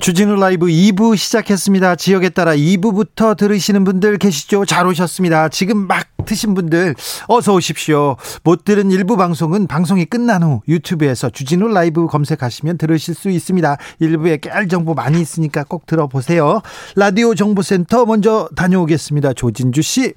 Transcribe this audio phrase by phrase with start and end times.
[0.00, 1.96] 주진우 라이브 2부 시작했습니다.
[1.96, 4.64] 지역에 따라 2부부터 들으시는 분들 계시죠?
[4.64, 5.48] 잘 오셨습니다.
[5.50, 6.94] 지금 막 드신 분들
[7.28, 8.16] 어서 오십시오.
[8.42, 13.76] 못 들은 일부 방송은 방송이 끝난 후 유튜브에서 주진우 라이브 검색하시면 들으실 수 있습니다.
[14.00, 16.62] 일부에 깨알 정보 많이 있으니까 꼭 들어보세요.
[16.96, 19.34] 라디오 정보센터 먼저 다녀오겠습니다.
[19.34, 20.14] 조진주 씨.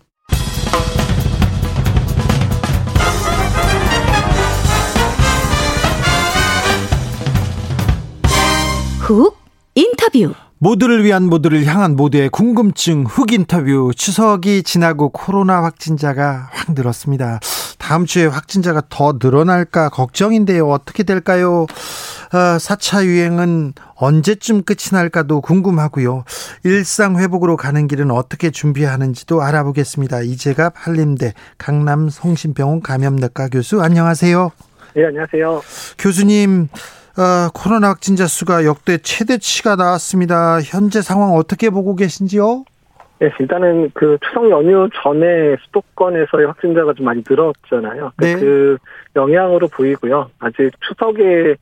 [9.01, 9.44] 훅
[9.75, 17.41] 인터뷰 모두를 위한 모두를 향한 모두의 궁금증 흑 인터뷰 추석이 지나고 코로나 확진자가 확 늘었습니다.
[17.77, 20.69] 다음 주에 확진자가 더 늘어날까 걱정인데요.
[20.69, 21.67] 어떻게 될까요?
[22.31, 26.23] 아, 4차 유행은 언제쯤 끝이 날까도 궁금하고요.
[26.63, 30.21] 일상 회복으로 가는 길은 어떻게 준비하는지도 알아보겠습니다.
[30.21, 34.51] 이재갑 한림대 강남 성심병원 감염내과 교수 안녕하세요.
[34.95, 35.61] 네, 안녕하세요.
[35.99, 36.69] 교수님
[37.17, 40.59] 어, 코로나 확진자 수가 역대 최대치가 나왔습니다.
[40.61, 42.65] 현재 상황 어떻게 보고 계신지요?
[43.19, 48.11] 네, 일단은 그 추석 연휴 전에 수도권에서의 확진자가 좀 많이 늘었잖아요.
[48.17, 48.35] 네.
[48.35, 48.77] 그
[49.15, 50.29] 영향으로 보이고요.
[50.39, 51.55] 아직 추석의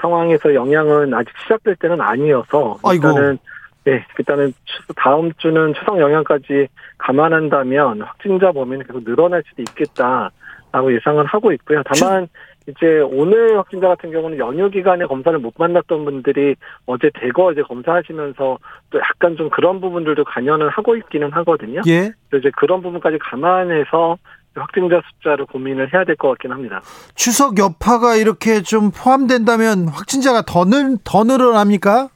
[0.00, 3.08] 상황에서 영향은 아직 시작될 때는 아니어서 아이고.
[3.08, 3.38] 일단은
[3.84, 10.30] 네, 일단은 추- 다음 주는 추석 영향까지 감안한다면 확진자 범위는 계속 늘어날 수도 있겠다
[10.72, 11.82] 라고 예상을 하고 있고요.
[11.84, 12.28] 다만
[12.68, 16.54] 이제 오늘 확진자 같은 경우는 연휴 기간에 검사를 못 만났던 분들이
[16.86, 18.58] 어제 대거 이제 검사하시면서
[18.90, 21.80] 또 약간 좀 그런 부분들도 관여는 하고 있기는 하거든요.
[21.88, 22.12] 예.
[22.36, 24.16] 이제 그런 부분까지 감안해서
[24.54, 26.82] 확진자 숫자를 고민을 해야 될 것 같긴 합니다.
[27.14, 32.08] 추석 여파가 이렇게 좀 포함된다면 확진자가 더, 늘, 더 늘어납니까?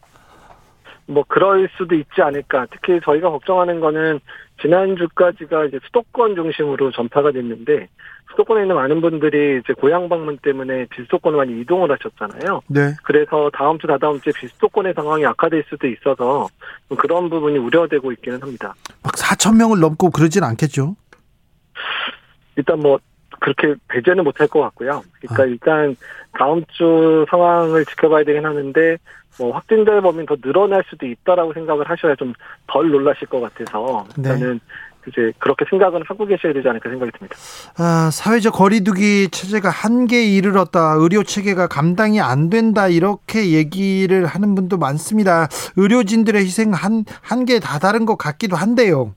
[1.07, 2.67] 뭐 그럴 수도 있지 않을까.
[2.71, 4.21] 특히 저희가 걱정하는 거는
[4.63, 7.89] 지난주까지가 이제 수도권 중심으로 전파가 됐는데
[8.35, 12.61] 수도권에 있는 많은 분들이 이제 고향 방문 때문에 비수도권으로 많이 이동을 하셨잖아요.
[12.69, 12.95] 네.
[13.05, 16.49] 그래서 다음 주 다다음 주에 비수도권의 상황이 악화될 수도 있어서
[16.89, 18.75] 좀 그런 부분이 우려되고 있기는 합니다.
[19.03, 20.97] 막 4천 명을 넘고 그러진 않겠죠.
[22.57, 22.99] 일단 뭐
[23.41, 25.03] 그렇게 배제는 못할 것 같고요.
[25.21, 25.47] 그러니까 아.
[25.47, 25.97] 일단
[26.33, 28.97] 다음 주 상황을 지켜봐야 되긴 하는데
[29.39, 32.33] 뭐 확진자의 범위는 더 늘어날 수도 있다라고 생각을 하셔야 좀
[32.75, 34.31] 덜 놀라실 것 같아서 네.
[34.31, 34.61] 일단은
[35.09, 37.37] 이제 그렇게 생각은 하고 계셔야 되지 않을까 생각이 듭니다.
[37.79, 40.95] 아, 사회적 거리두기 체제가 한계에 이르렀다.
[40.99, 42.89] 의료 체계가 감당이 안 된다.
[42.89, 45.49] 이렇게 얘기를 하는 분도 많습니다.
[45.77, 49.15] 의료진들의 희생 한 한계에 다다른 것 같기도 한데요.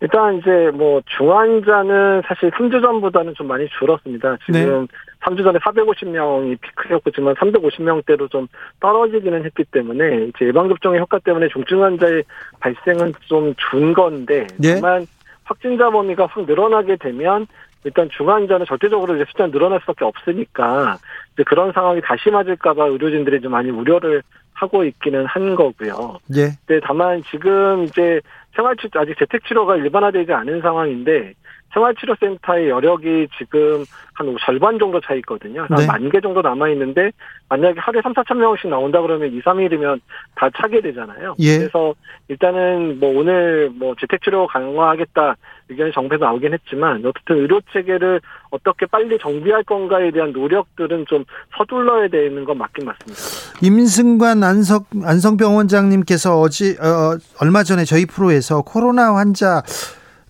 [0.00, 4.36] 일단 이제 뭐 중환자는 사실 3주 전보다는 좀 많이 줄었습니다.
[4.44, 4.86] 지금
[5.24, 8.46] 3주 전에 450명이 피크였지만 350명대로 좀
[8.80, 12.24] 떨어지기는 했기 때문에 이제 예방접종의 효과 때문에 중증 환자의
[12.60, 14.74] 발생은 좀 준 건데 예.
[14.74, 15.06] 다만
[15.44, 17.46] 확진자 범위가 확 늘어나게 되면
[17.84, 20.96] 일단 중환자는 절대적으로 이제 숫자 늘어날 수밖에 없으니까
[21.34, 24.22] 이제 그런 상황이 다시 맞을까봐 의료진들이 좀 많이 우려를
[24.54, 26.18] 하고 있기는 한 거고요.
[26.36, 26.48] 예.
[26.66, 28.20] 네, 다만 지금 이제
[28.54, 31.34] 생활치 아직 재택 치료가 일반화되지 않은 상황인데
[31.74, 35.66] 생활치료센터의 여력이 지금 한 절반 정도 차 있거든요.
[35.68, 35.86] 네.
[35.86, 37.10] 한만개 정도 남아 있는데
[37.48, 40.00] 만약에 하루에 3, 4천 명씩 나온다 그러면 2, 3일이면
[40.36, 41.34] 다 차게 되잖아요.
[41.40, 41.58] 예.
[41.58, 41.94] 그래서
[42.28, 45.36] 일단은 뭐 오늘 뭐 재택치료 강화하겠다
[45.68, 48.20] 의견이 정부에서 나오긴 했지만 어쨌든 의료 체계를
[48.50, 51.24] 어떻게 빨리 정비할 건가에 대한 노력들은 좀
[51.56, 53.20] 서둘러야 되는 건 맞긴 맞습니다.
[53.62, 59.62] 임승관 안성 안성병원장님께서 어제 어, 얼마 전에 저희 프로에서 코로나 환자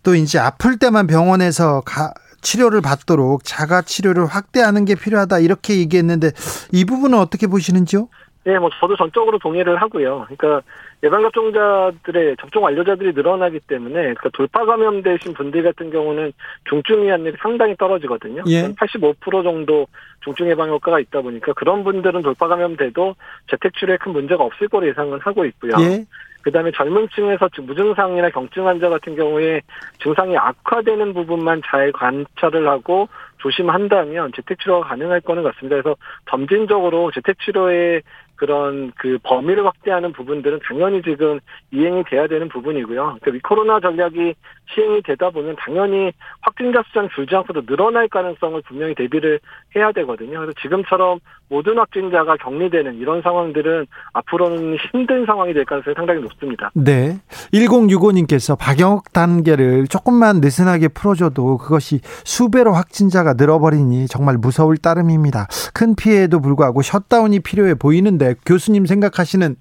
[0.05, 6.31] 또 이제 아플 때만 병원에서 가, 치료를 받도록 자가 치료를 확대하는 게 필요하다 이렇게 얘기했는데
[6.73, 8.09] 이 부분은 어떻게 보시는지요?
[8.45, 10.27] 네, 뭐 저도 전적으로 동의를 하고요.
[10.29, 10.61] 그러니까
[11.03, 16.33] 예방 접종자들의 접종 완료자들이 늘어나기 때문에 그러니까 돌파 감염되신 분들 같은 경우는
[16.69, 18.43] 중증 위험률이 상당히 떨어지거든요.
[18.49, 18.69] 예.
[18.69, 19.87] 85% 정도
[20.23, 23.17] 중증 예방 효과가 있다 보니까 그런 분들은 돌파 감염돼도
[23.51, 25.73] 재택 치료에 큰 문제가 없을 거로 예상을 하고 있고요.
[25.81, 26.05] 예.
[26.45, 29.63] 그다음에 젊은 층에서 무증상이나 경증 환자 같은 경우에
[30.03, 33.09] 증상이 악화되는 부분만 잘 관찰을 하고
[33.39, 35.77] 조심한다면 재택치료가 가능할 거는 같습니다.
[35.77, 35.97] 그래서
[36.31, 38.03] 점진적으로 재택치료의
[38.37, 41.41] 그런 그 범위를 확대하는 부분들은 당연히 지금
[41.73, 43.19] 이행이 돼야 되는 부분이고요.
[43.23, 44.35] 그 코로나 전략이
[44.75, 49.41] 시행이 되다 보면 당연히 확진자 수장 줄지 않고도 늘어날 가능성을 분명히 대비를
[49.77, 50.41] 해야 되거든요.
[50.41, 56.71] 그래서 지금처럼 모든 확진자가 격리되는 이런 상황들은 앞으로는 힘든 상황이 될 가능성이 상당히 높습니다.
[56.75, 57.19] 네.
[57.53, 65.47] 1065님께서 방역 단계를 조금만 느슨하게 풀어줘도 그것이 수배로 확진자가 늘어버리니 정말 무서울 따름입니다.
[65.75, 69.57] 큰 피해에도 불구하고 셧다운이 필요해 보이는데 교수님 생각하시는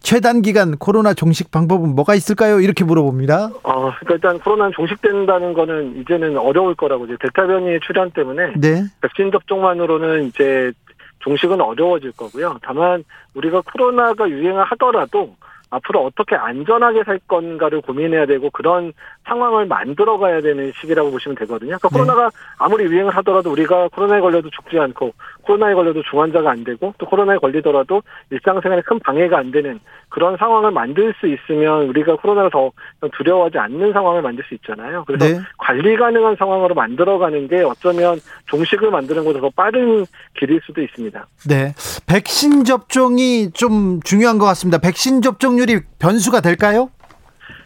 [0.00, 2.60] 최단 기간 코로나 종식 방법은 뭐가 있을까요?
[2.60, 3.50] 이렇게 물어봅니다.
[3.62, 8.84] 어, 그러니까 일단 코로나는 종식된다는 거는 이제는 어려울 거라고 이제 델타 변이의 출현 때문에 네.
[9.00, 10.72] 백신 접종만으로는 이제
[11.20, 12.58] 종식은 어려워질 거고요.
[12.62, 13.04] 다만
[13.34, 15.34] 우리가 코로나가 유행을 하더라도
[15.70, 18.92] 앞으로 어떻게 안전하게 살 건가를 고민해야 되고 그런
[19.26, 21.76] 상황을 만들어 가야 되는 시기라고 보시면 되거든요.
[21.78, 21.98] 그러니까 네.
[21.98, 27.06] 코로나가 아무리 유행을 하더라도 우리가 코로나에 걸려도 죽지 않고 코로나에 걸려도 중환자가 안 되고 또
[27.06, 32.70] 코로나에 걸리더라도 일상생활에 큰 방해가 안 되는 그런 상황을 만들 수 있으면 우리가 코로나를 더
[33.16, 35.04] 두려워하지 않는 상황을 만들 수 있잖아요.
[35.06, 35.40] 그래서 네.
[35.58, 40.06] 관리 가능한 상황으로 만들어 가는 게 어쩌면 종식을 만드는 것보다 더 빠른
[40.38, 41.26] 길일 수도 있습니다.
[41.48, 41.74] 네.
[42.06, 44.78] 백신 접종이 좀 중요한 것 같습니다.
[44.78, 46.90] 백신 접종 률이 변수가 될까요?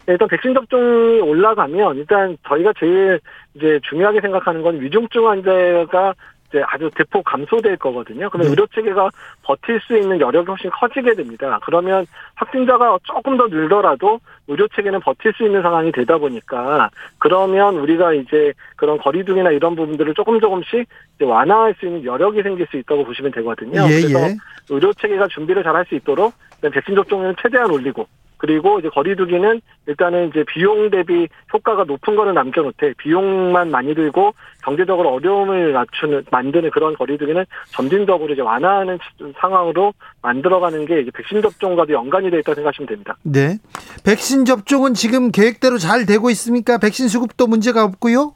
[0.05, 3.19] 네, 일단 백신 접종이 올라가면 일단 저희가 제일
[3.53, 6.13] 이제 중요하게 생각하는 건 위중증 환자가
[6.49, 8.29] 이제 아주 대폭 감소될 거거든요.
[8.29, 8.49] 그러면 네.
[8.49, 9.09] 의료 체계가
[9.43, 11.59] 버틸 수 있는 여력이 훨씬 커지게 됩니다.
[11.63, 12.05] 그러면
[12.35, 16.89] 확진자가 조금 더 늘더라도 의료 체계는 버틸 수 있는 상황이 되다 보니까
[17.19, 22.67] 그러면 우리가 이제 그런 거리두기나 이런 부분들을 조금 조금씩 이제 완화할 수 있는 여력이 생길
[22.69, 23.83] 수 있다고 보시면 되거든요.
[23.83, 24.35] 예, 그래서 예.
[24.69, 26.33] 의료 체계가 준비를 잘 할 수 있도록
[26.69, 28.07] 백신 접종률을 최대한 올리고
[28.41, 35.13] 그리고 이제 거리두기는 일단은 이제 비용 대비 효과가 높은 거는 남겨놓되 비용만 많이 들고 경제적으로
[35.13, 38.97] 어려움을 낮추는 만드는 그런 거리두기는 점진적으로 이제 완화하는
[39.39, 39.93] 상황으로
[40.23, 43.15] 만들어가는 게 이제 백신 접종과도 연관이 돼 있다 고 생각하시면 됩니다.
[43.21, 43.59] 네.
[44.03, 46.79] 백신 접종은 지금 계획대로 잘 되고 있습니까?
[46.79, 48.33] 백신 수급도 문제가 없고요.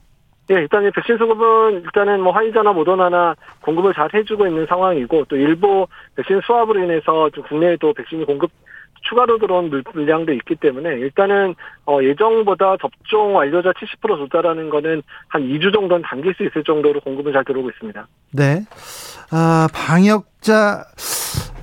[0.52, 5.36] 예, 일단 이 백신 수급은 일단은 뭐 화이자나 모더나나 공급을 잘 해주고 있는 상황이고 또
[5.36, 8.52] 일부 백신 수합으로 인해서 좀 국내에도 백신이 공급
[9.08, 11.56] 추가로 들어온 물- 물량도 있기 때문에 일단은
[11.86, 17.34] 어 예정보다 접종 완료자 70% 도달하는 거는 한 2주 정도는 당길 수 있을 정도로 공급은
[17.34, 18.08] 잘 들어오고 있습니다.
[18.34, 18.66] 네.
[19.32, 20.86] 아, 방역자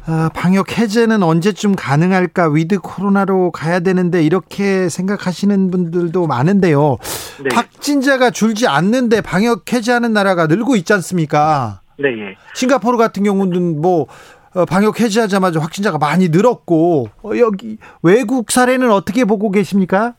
[0.05, 2.49] 아, 방역 해제는 언제쯤 가능할까?
[2.49, 6.97] with 코로나로 가야 되는데 이렇게 생각하시는 분들도 많은데요.
[7.45, 7.55] 네.
[7.55, 11.81] 확진자가 줄지 않는데 방역 해제하는 나라가 늘고 있지 않습니까?
[11.99, 12.37] 네, 예.
[12.55, 14.07] 싱가포르 같은 경우는 뭐
[14.55, 20.15] 어, 방역 해제하자마자 확진자가 많이 늘었고 어, 여기 외국 사례는 어떻게 보고 계십니까?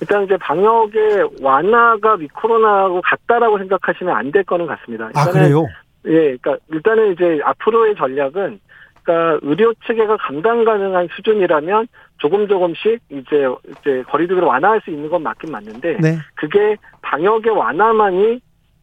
[0.00, 5.06] 일단 이제 방역의 완화가 위코로나하고 같다라고 생각하시면 안 될 거는 같습니다.
[5.06, 5.66] 아 일단은 그래요?
[6.06, 8.60] 예, 그러니까 일단은 이제 앞으로의 전략은
[9.08, 11.88] 그러니까 의료 체계가 감당 가능한 수준이라면
[12.18, 16.18] 조금 조금씩 이제 이제 거리두기를 완화할 수 있는 건 맞긴 맞는데 네.
[16.34, 18.40] 그게 방역의 완화만이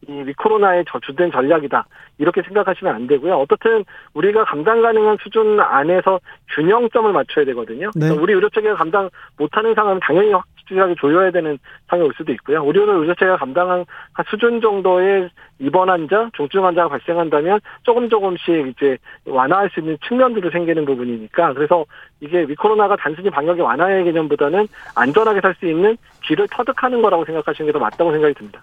[0.08, 1.86] 이 위코로나의 저주된 전략이다.
[2.18, 3.34] 이렇게 생각하시면 안 되고요.
[3.34, 3.84] 어떻든
[4.14, 6.20] 우리가 감당 가능한 수준 안에서
[6.54, 7.90] 균형점을 맞춰야 되거든요.
[7.94, 8.10] 네.
[8.10, 9.08] 우리 의료 체계가 감당
[9.38, 10.32] 못하는 상황은 당연히
[10.66, 11.58] 확실하게 조여야 되는
[11.88, 12.62] 상황이 올 수도 있고요.
[12.62, 18.98] 우리는 의료 체계가 감당한 한 수준 정도의 입원 환자, 중증 환자가 발생한다면 조금 조금씩 이제
[19.24, 21.84] 완화할 수 있는 측면들도 생기는 부분이니까 그래서
[22.20, 27.72] 이게 위코로나가 단순히 방역의 완화의 개념보다는 안전하게 살 수 있는 길을 터득하는 거라고 생각하시는 게
[27.72, 28.60] 더 맞다고 생각이 듭니다.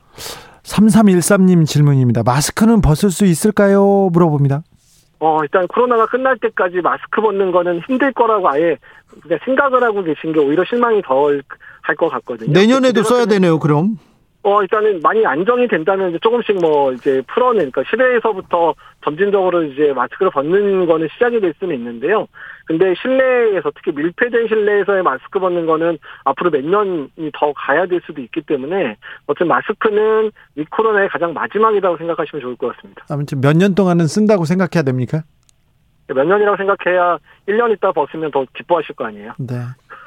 [0.63, 2.21] 3313님 질문입니다.
[2.23, 4.09] 마스크는 벗을 수 있을까요?
[4.13, 4.61] 물어봅니다.
[5.25, 8.77] 어, 일단 코로나가 끝날 때까지 마스크 벗는 거는 힘들 거라고 아예
[9.45, 11.41] 생각을 하고 계신 게 오히려 실망이 덜
[11.85, 12.51] 할 것 같거든요.
[12.53, 13.59] 내년에도 써야 되네요.
[13.59, 13.97] 그럼.
[14.45, 20.31] 어, 일단은 많이 안정이 된다면 이제 조금씩 뭐 이제 풀어낸, 그러니까 실외에서부터 점진적으로 이제 마스크를
[20.31, 22.27] 벗는 거는 시작이 될 수는 있는데요.
[22.65, 28.21] 근데 실내에서 특히 밀폐된 실내에서의 마스크 벗는 거는 앞으로 몇 년이 더 가야 될 수도
[28.21, 33.05] 있기 때문에 어쨌든 마스크는 이 코로나의 가장 마지막이라고 생각하시면 좋을 것 같습니다.
[33.09, 35.23] 아무튼 몇 년 동안은 쓴다고 생각해야 됩니까?
[36.07, 37.17] 몇 년이라고 생각해야
[37.47, 39.33] 1년 있다 벗으면 더 기뻐하실 거 아니에요.
[39.39, 39.55] 네.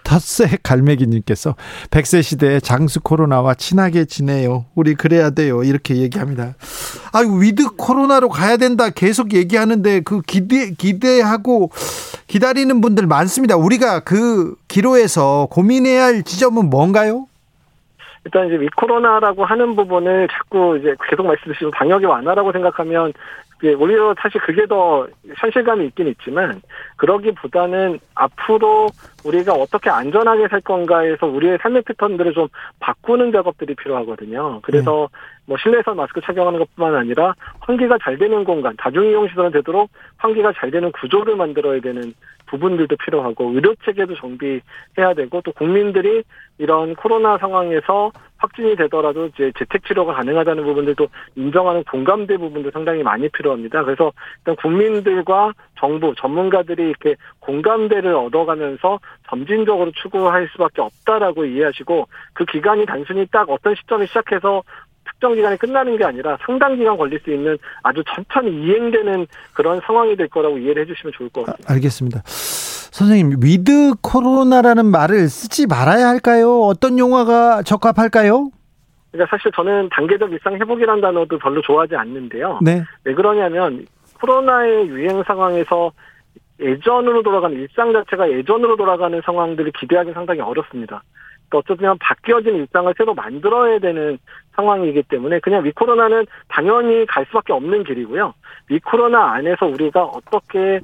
[0.06, 1.56] 텃새 갈매기님께서
[1.90, 4.66] 100세 시대에 장수 코로나와 친하게 지내요.
[4.76, 5.64] 우리 그래야 돼요.
[5.64, 6.54] 이렇게 얘기합니다.
[7.12, 11.70] 아, with 코로나로 가야 된다 계속 얘기하는데 그 기대 기대하고
[12.28, 13.56] 기다리는 분들 많습니다.
[13.56, 17.26] 우리가 그 기로에서 고민해야 할 지점은 뭔가요?
[18.25, 23.12] 일단 이제 위 코로나라고 하는 부분을 자꾸 이제 계속 말씀드리시고 방역의 완화라고 생각하면
[23.62, 26.60] 오히려 사실 그게 더 현실감이 있긴 있지만
[26.96, 28.88] 그러기보다는 앞으로
[29.25, 32.48] 우리가 어떻게 안전하게 살 건가에서 우리의 삶의 패턴들을 좀
[32.80, 34.60] 바꾸는 작업들이 필요하거든요.
[34.62, 35.08] 그래서
[35.46, 40.70] 뭐 실내에서 마스크 착용하는 것뿐만 아니라 환기가 잘 되는 공간, 다중이용 시설은 되도록 환기가 잘
[40.70, 42.12] 되는 구조를 만들어야 되는
[42.46, 46.22] 부분들도 필요하고 의료 체계도 정비해야 되고 또 국민들이
[46.58, 53.28] 이런 코로나 상황에서 확진이 되더라도 이제 재택 치료가 가능하다는 부분들도 인정하는 공감대 부분도 상당히 많이
[53.28, 53.82] 필요합니다.
[53.84, 62.86] 그래서 일단 국민들과 정부 전문가들이 이렇게 공감대를 얻어가면서 점진적으로 추구할 수밖에 없다라고 이해하시고 그 기간이
[62.86, 64.62] 단순히 딱 어떤 시점에 시작해서
[65.16, 70.14] 특정 기간이 끝나는 게 아니라 상당 기간 걸릴 수 있는 아주 천천히 이행되는 그런 상황이
[70.16, 71.70] 될 거라고 이해를 해주시면 좋을 것 같습니다.
[71.70, 72.23] 아, 알겠습니다.
[72.25, 76.61] 선생님, with 코로나라는 말을 쓰지 말아야 할까요?
[76.62, 78.50] 어떤 용어가 적합할까요?
[79.11, 82.58] 그러니까 사실 저는 단계적 일상 회복이라는 단어도 별로 좋아하지 않는데요.
[82.62, 82.82] 네.
[83.04, 83.87] 왜 그러냐면
[84.20, 85.92] 코로나의 유행 상황에서
[86.61, 91.02] 예전으로 돌아가는 일상 자체가 예전으로 돌아가는 상황들을 기대하기 상당히 어렵습니다.
[91.52, 94.18] 어쩌면 바뀌어진 일상을 새로 만들어야 되는
[94.54, 98.34] 상황이기 때문에 그냥 위코로나는 당연히 갈 수밖에 없는 길이고요.
[98.68, 100.80] 위코로나 안에서 우리가 어떻게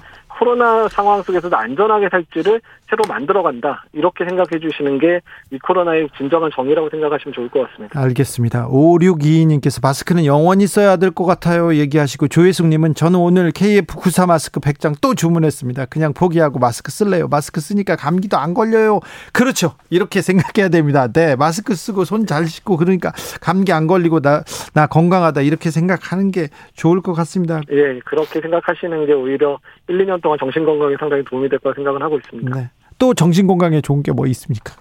[0.46, 3.84] 코로나 상황 속에서도 안전하게 살지를 새로 만들어간다.
[3.92, 5.20] 이렇게 생각해 주시는 게
[5.52, 8.00] 이 코로나의 진정한 정의라고 생각하시면 좋을 것 같습니다.
[8.00, 8.68] 알겠습니다.
[8.68, 11.74] 5622님께서 마스크는 영원히 써야 될 것 같아요.
[11.74, 15.86] 얘기하시고 조혜숙님은 저는 오늘 KF94 마스크 100장 또 주문했습니다.
[15.86, 17.28] 그냥 포기하고 마스크 쓸래요.
[17.28, 19.00] 마스크 쓰니까 감기도 안 걸려요.
[19.34, 19.74] 그렇죠.
[19.90, 21.06] 이렇게 생각해야 됩니다.
[21.12, 21.36] 네.
[21.36, 25.42] 마스크 쓰고 손 잘 씻고 그러니까 감기 안 걸리고 나, 나 건강하다.
[25.42, 27.60] 이렇게 생각하는 게 좋을 것 같습니다.
[27.70, 29.58] 예, 그렇게 생각하시는 게 오히려
[29.88, 32.58] 1, 2년 동안 정신 건강에 상당히 도움이 될 거라 생각을 하고 있습니다.
[32.58, 32.70] 네.
[32.98, 34.74] 또 정신 건강에 좋은 게 뭐 있습니까?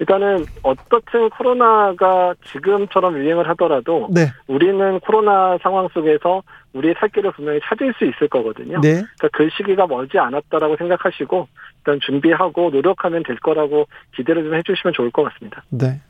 [0.00, 4.26] 일단은 어떻든 코로나가 지금처럼 유행을 하더라도 네.
[4.46, 8.80] 우리는 코로나 상황 속에서 우리의 살 길을 분명히 찾을 수 있을 거거든요.
[8.80, 9.02] 네.
[9.18, 11.48] 그러니까 그 시기가 멀지 않았다라고 생각하시고
[11.78, 15.64] 일단 준비하고 노력하면 될 거라고 기대를 좀 해주시면 좋을 것 같습니다.
[15.70, 16.00] 네.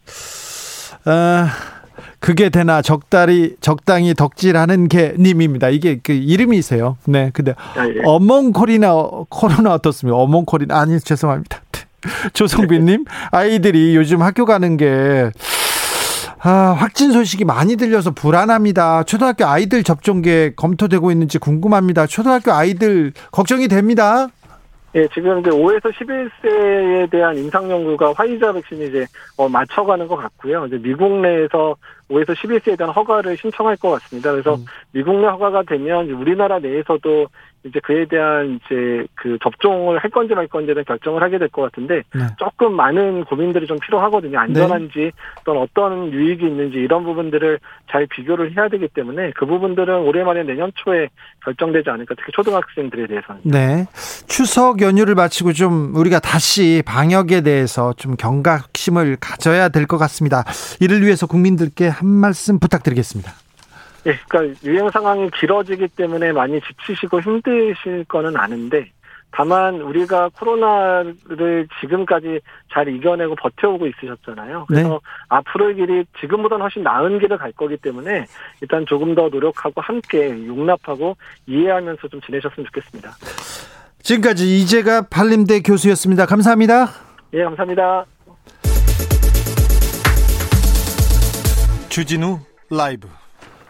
[1.07, 1.47] 아,
[2.21, 5.69] 그게 되나 적당히 적당히 덕질하는 게 님입니다.
[5.69, 6.97] 이게 그 이름이세요.
[7.07, 7.31] 네.
[7.33, 8.00] 근데 아, 예.
[8.05, 8.93] 어몽 코리나
[9.28, 10.17] 코로나 어떻습니까?
[10.17, 11.61] 어몽 코리나 아니 죄송합니다.
[12.33, 15.31] 조성빈 님 아이들이 요즘 학교 가는 게
[16.40, 19.02] 아, 확진 소식이 많이 들려서 불안합니다.
[19.02, 22.07] 초등학교 아이들 접종계 검토되고 있는지 궁금합니다.
[22.07, 24.28] 초등학교 아이들 걱정이 됩니다.
[24.95, 30.64] 예, 지금 이제 5에서 11세에 대한 임상 연구가 화이자 백신이 이제 어, 맞춰가는 것 같고요.
[30.66, 31.76] 이제 미국 내에서
[32.11, 34.33] 5에서 11세에 대한 허가를 신청할 것 같습니다.
[34.33, 34.65] 그래서 음.
[34.93, 37.29] 미국 내 허가가 되면 우리나라 내에서도
[37.65, 42.03] 이제 그에 대한 이제 그 접종을 할 건지 말 대한 결정을 하게 될 것 같은데
[42.15, 42.21] 네.
[42.38, 44.38] 조금 많은 고민들이 좀 필요하거든요.
[44.38, 45.11] 안전한지
[45.45, 47.59] 또는 어떤 유익이 있는지 이런 부분들을
[47.91, 51.09] 잘 비교를 해야 되기 때문에 그 부분들은 올해 말에 내년 초에
[51.45, 53.41] 결정되지 않을까 특히 초등학생들에 대해서는.
[53.45, 53.87] 네.
[54.29, 60.45] 추석 연휴를 마치고 좀 우리가 다시 방역에 대해서 좀 경각심을 가져야 될 것 같습니다.
[60.81, 63.33] 이를 위해서 국민들께 한 말씀 부탁드리겠습니다.
[64.07, 68.90] 예, 그러니까 유행 상황이 길어지기 때문에 많이 지치시고 힘드실 거는 아는데
[69.31, 72.40] 다만 우리가 코로나를 지금까지
[72.73, 74.64] 잘 이겨내고 버텨오고 있으셨잖아요.
[74.69, 74.99] 그래서 네.
[75.28, 78.26] 앞으로의 길이 지금보다는 훨씬 나은 길을 갈 거기 때문에
[78.62, 83.11] 일단 조금 더 노력하고 함께 용납하고 이해하면서 좀 지내셨으면 좋겠습니다.
[84.02, 86.25] 지금까지 이재가 발림대 교수였습니다.
[86.25, 86.88] 감사합니다.
[87.35, 88.07] 예, 감사합니다.
[91.99, 92.38] 주진우
[92.71, 93.09] 라이브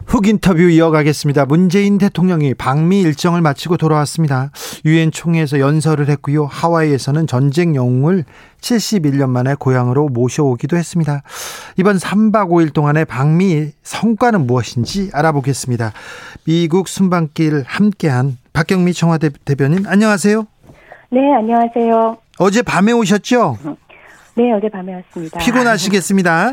[0.04, 1.46] 훅 인터뷰 이어가겠습니다.
[1.46, 4.50] 문재인 대통령이 방미 일정을 마치고 돌아왔습니다.
[4.84, 6.44] 유엔 총회에서 연설을 했고요.
[6.44, 8.24] 하와이에서는 전쟁 영웅을
[8.60, 11.22] 71년 만에 고향으로 모셔오기도 했습니다.
[11.78, 15.94] 이번 3박 5일 동안의 방미 성과는 무엇인지 알아보겠습니다.
[16.44, 20.46] 미국 순방길 함께한 박경미 청와대 대변인 안녕하세요.
[21.08, 22.18] 네, 안녕하세요.
[22.40, 23.56] 어제 밤에 오셨죠?
[24.34, 25.38] 네, 어제 밤에 왔습니다.
[25.38, 26.52] 피곤하시겠습니다.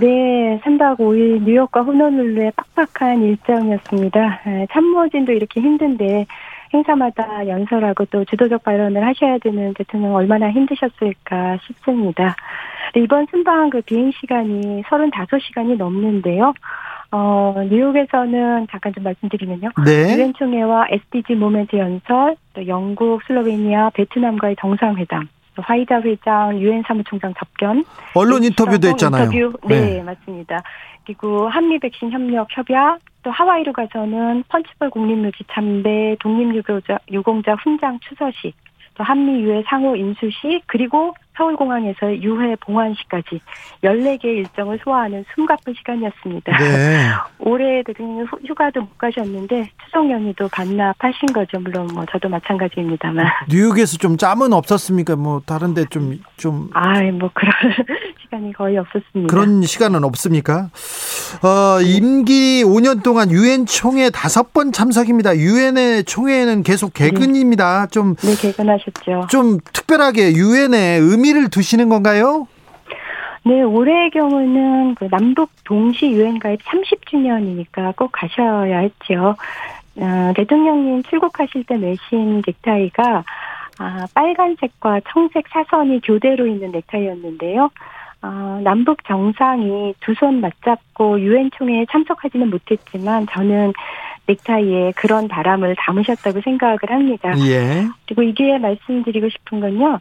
[0.00, 4.42] 네, 3박 5일 뉴욕과 호놀룰루의 빡빡한 일정이었습니다.
[4.46, 6.26] 에, 참모진도 이렇게 힘든데
[6.72, 12.36] 행사마다 연설하고 또 주도적 발언을 하셔야 되는 대통령 얼마나 힘드셨을까 싶습니다.
[12.94, 16.54] 네, 이번 순방 그 비행 시간이 35시간이 넘는데요.
[17.10, 19.70] 어, 뉴욕에서는 잠깐 좀 말씀드리면요.
[19.84, 20.16] 네.
[20.16, 25.28] 유엔 총회와 SDG 모멘트 연설, 또 영국, 슬로베니아, 베트남과의 정상회담, 또
[25.62, 27.84] 화이자 회장, 유엔 사무총장 접견,
[28.14, 29.30] 언론 인터뷰도 했잖아요.
[29.32, 30.62] 인터뷰, 네, 맞습니다.
[31.04, 38.54] 그리고 한미 백신 협력 협약, 또 하와이로 가서는 펀치벌 국립묘지 참배, 독립유공자 유공자 훈장 추서식,
[38.94, 43.40] 또 한미 유해 상호 인수식, 그리고 서울공항에서 유해 봉환시까지
[43.84, 46.58] 14개 일정을 소화하는 숨가쁜 시간이었습니다.
[46.58, 47.10] 네.
[47.38, 51.60] 올해 대통령 휴가도 못 가셨는데 추석 연휴도 반납하신 거죠.
[51.60, 53.24] 물론 뭐 저도 마찬가지입니다만.
[53.48, 55.16] 뉴욕에서 좀 짬은 없었습니까?
[55.16, 56.68] 뭐 다른데 좀 좀.
[56.74, 57.52] 아, 뭐 그런
[58.22, 59.30] 시간이 거의 없었습니다.
[59.30, 60.70] 그런 시간은 없습니까?
[61.42, 65.36] 어, 임기 5년 동안 유엔 총회 다섯 번 참석입니다.
[65.36, 67.86] 유엔의 총회는 계속 개근입니다.
[67.86, 68.16] 좀.
[68.16, 69.28] 네, 개근하셨죠.
[69.30, 72.46] 좀 특별하게 유엔에 의미 를 두시는 건가요?
[73.44, 79.36] 네, 올해의 경우는 그 남북 동시 유엔 가입 30주년이니까 꼭 가셔야 했죠.
[79.96, 83.24] 어, 대통령님 출국하실 때 매신 넥타이가
[83.80, 87.70] 아, 빨간색과 청색 사선이 교대로 있는 넥타이였는데요.
[88.22, 93.72] 어, 남북 정상이 두 손 맞잡고 유엔 총회에 참석하지는 못했지만 저는
[94.26, 97.32] 넥타이에 그런 바람을 담으셨다고 생각을 합니다.
[97.46, 97.86] 예.
[98.06, 100.00] 그리고 이게 말씀드리고 싶은 건요.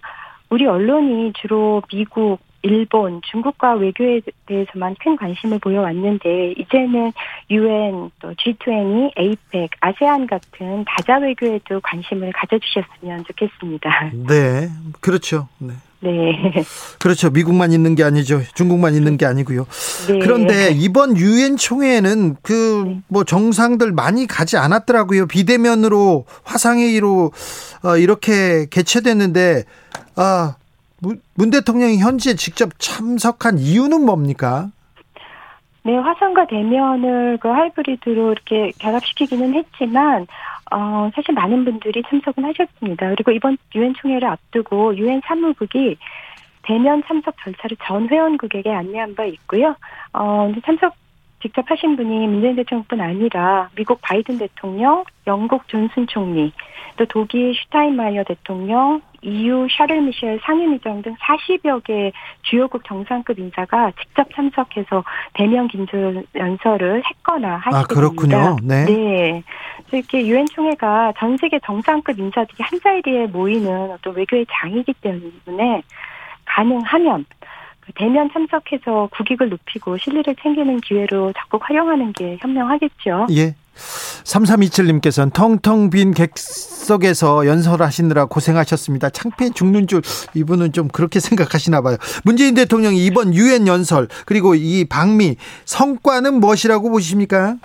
[0.50, 7.12] 우리 언론이 주로 미국, 일본, 중국과 외교에 대해서만 큰 관심을 보여왔는데 이제는
[7.50, 14.12] 유엔, 또 G20, APEC, 아세안 같은 다자 외교에도 관심을 가져주셨으면 좋겠습니다.
[14.28, 14.70] 네,
[15.02, 15.48] 그렇죠.
[15.60, 15.74] 네.
[16.00, 16.54] 네.
[17.00, 17.32] 그렇죠.
[17.32, 18.42] 미국만 있는 게 아니죠.
[18.54, 19.66] 중국만 있는 게 아니고요.
[20.08, 20.20] 네.
[20.20, 25.28] 그런데 이번 유엔 총회에는 그 뭐 정상들 많이 가지 않았더라고요.
[25.28, 27.32] 비대면으로 화상회의로
[27.84, 29.64] 어, 이렇게 개최됐는데
[30.18, 30.56] 아,
[31.36, 34.70] 문 대통령이 현지에 직접 참석한 이유는 뭡니까?
[35.84, 40.28] 네, 화상과 대면을 그 하이브리드로 이렇게 결합시키기는 했지만
[40.72, 43.08] 어, 사실 많은 분들이 참석은 하셨습니다.
[43.10, 45.98] 그리고 이번 유엔 총회를 앞두고 유엔 사무국이
[46.64, 49.76] 대면 참석 절차를 전 회원국에게 안내한 바 있고요.
[50.12, 50.96] 어, 참석
[51.42, 56.52] 직접 하신 분이 문재인 대통령뿐 아니라 미국 바이든 대통령, 영국 존슨 총리,
[56.98, 62.12] 또 독일 슈타인마이어 대통령, EU 샤를 미셸 상임의장 등 40여 개
[62.44, 68.56] 주요국 정상급 인사가 직접 참석해서 대면 긴조 연설을 했거나 하시게 아, 그렇군요.
[68.56, 68.56] 됩니다.
[68.64, 68.86] 네.
[68.86, 69.44] 네.
[69.92, 75.82] 이렇게 유엔 총회가 전 세계 정상급 인사들이 한 자리에 모이는 어떤 외교의 장이기 때문에
[76.46, 77.26] 가능하면
[77.82, 83.28] 그 대면 참석해서 국익을 높이고 실리를 챙기는 기회로 적극 활용하는 게 현명하겠죠.
[83.32, 83.56] 예.
[84.24, 89.10] 3327님께서는 텅텅 빈 객석에서 연설하시느라 고생하셨습니다.
[89.10, 90.02] 창피해 죽는 줄
[90.34, 91.98] 이분은 좀 그렇게 생각하시나 봐요.
[92.24, 97.56] 문재인 대통령이 이번 유엔 연설 그리고 이 방미 성과는 무엇이라고 보십니까?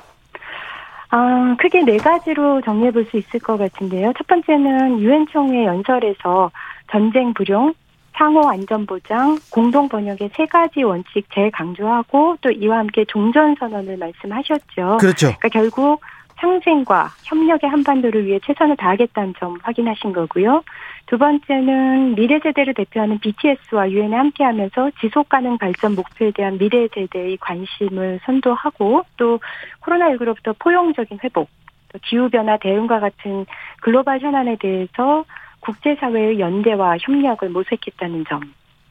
[1.11, 4.13] 아, 크게 네 가지로 정리해 볼 수 있을 것 같은데요.
[4.17, 6.51] 첫 번째는 유엔 총회 연설에서
[6.91, 7.75] 전쟁 불용,
[8.15, 14.99] 상호 안전 보장, 공동 번역의 세 가지 원칙 재강조하고 또 이와 함께 종전 선언을 말씀하셨죠.
[15.01, 15.35] 그렇죠.
[15.39, 16.01] 그러니까 결국
[16.43, 20.63] 상생과 협력의 한반도를 위해 최선을 다하겠다는 점 확인하신 거고요.
[21.07, 27.39] 두 번째는 미래 세대를 대표하는 BTS와 유엔에 함께하면서 지속 가능 발전 목표에 대한 미래 세대의
[27.39, 29.39] 관심을 선도하고 또
[29.83, 31.49] 코로나19로부터 포용적인 회복,
[31.93, 33.47] 또 기후 변화 대응과 같은
[33.81, 35.25] 글로벌 현안에 대해서
[35.63, 38.41] 국제사회의 연대와 협력을 모색했다는 점.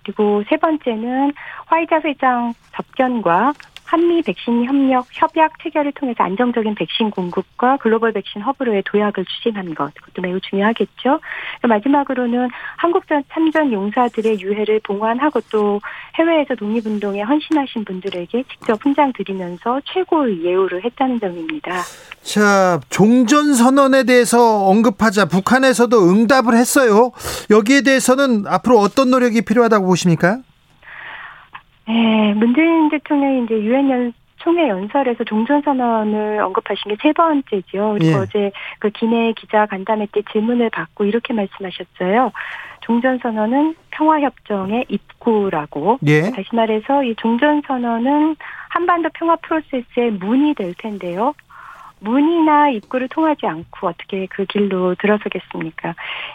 [0.03, 1.31] 그리고 세 번째는
[1.67, 3.53] 화이자 회장 접견과
[3.91, 9.93] 한미 백신 협력 협약 체결을 통해서 안정적인 백신 공급과 글로벌 백신 허브로의 도약을 추진한 것
[9.95, 11.19] 그것도 매우 중요하겠죠.
[11.67, 15.81] 마지막으로는 한국전 참전 용사들의 유해를 봉환하고 또
[16.15, 21.81] 해외에서 독립운동에 헌신하신 분들에게 직접 훈장 드리면서 최고의 예우를 했다는 점입니다.
[22.23, 27.11] 자, 종전 선언에 대해서 언급하자 북한에서도 응답을 했어요.
[27.49, 30.37] 여기에 대해서는 앞으로 어떤 노력이 필요하다고 보십니까?
[31.91, 37.97] 네, 문재인 대통령이 이제 유엔 연 총회 연설에서 종전 선언을 언급하신 게 세 번째죠.
[37.99, 38.13] 그리고 예.
[38.15, 42.31] 어제 그 기내 기자 간담회 때 질문을 받고 이렇게 말씀하셨어요.
[42.81, 45.99] 종전 선언은 평화 협정의 입구라고.
[46.07, 46.31] 예.
[46.31, 48.35] 다시 말해서 이 종전 선언은
[48.69, 51.33] 한반도 평화 프로세스의 문이 될 텐데요.
[51.99, 55.93] 문이나 입구를 통하지 않고 어떻게 그 길로 들어서겠습니까?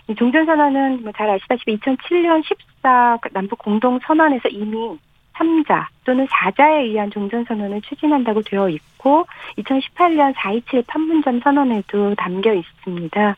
[0.08, 4.96] 이 종전선언은 뭐 잘 아시다시피 2007년 14 남북 공동선언에서 이미
[5.36, 9.26] 3자 또는 4자에 의한 종전선언을 추진한다고 되어 있고
[9.58, 13.36] 2018년 4.27 판문점 선언에도 담겨 있습니다.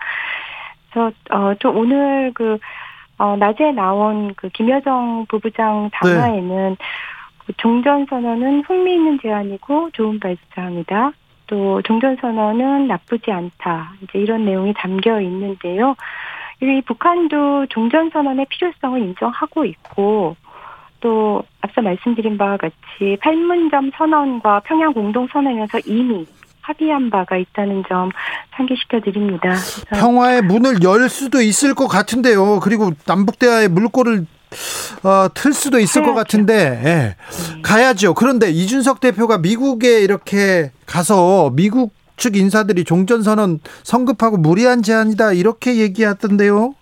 [0.90, 2.58] 그래서 어, 또 오늘 그
[3.18, 6.76] 어, 낮에 나온 그 김여정 부부장 담화에는
[7.38, 11.12] 그 종전선언은 흥미있는 제안이고 좋은 발상이다.
[11.48, 13.94] 또 종전선언은 나쁘지 않다.
[14.02, 15.96] 이제 이런 내용이 담겨 있는데요.
[16.61, 20.37] 이 북한도 종전선언의 필요성을 인정하고 있고
[21.00, 26.26] 또 앞서 말씀드린 바와 같이 판문점 선언과 평양 공동 선언에서 이미
[26.62, 28.11] 합의한 바가 있다는 점
[28.56, 29.54] 상기시켜 드립니다.
[29.94, 32.61] 평화의 문을 열 수도 있을 것 같은데요.
[32.61, 34.26] 그리고 남북 대화의 물꼬를
[35.02, 36.14] 어, 틀 수도 있을 가야죠.
[36.14, 36.84] 것 같은데 예.
[36.84, 37.16] 네.
[37.62, 38.14] 가야죠.
[38.14, 46.74] 그런데 이준석 대표가 미국에 이렇게 가서 미국 측 인사들이 종전선언 성급하고 무리한 제안이다 이렇게 얘기하던데요.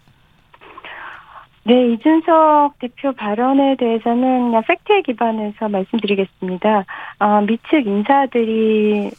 [1.67, 6.85] 네, 이준석 대표 발언에 대해서는 그냥 팩트에 기반해서 말씀드리겠습니다.
[7.19, 9.11] 어, 미측 인사들이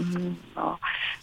[0.00, 0.76] 음, 어,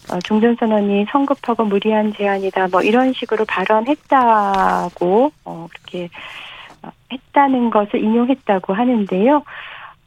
[0.10, 6.10] 어, 종전선언이 성급하고 무리한 제안이다, 뭐 이런 식으로 발언했다고 어, 그렇게
[6.82, 9.44] 어, 했다는 것을 인용했다고 하는데요.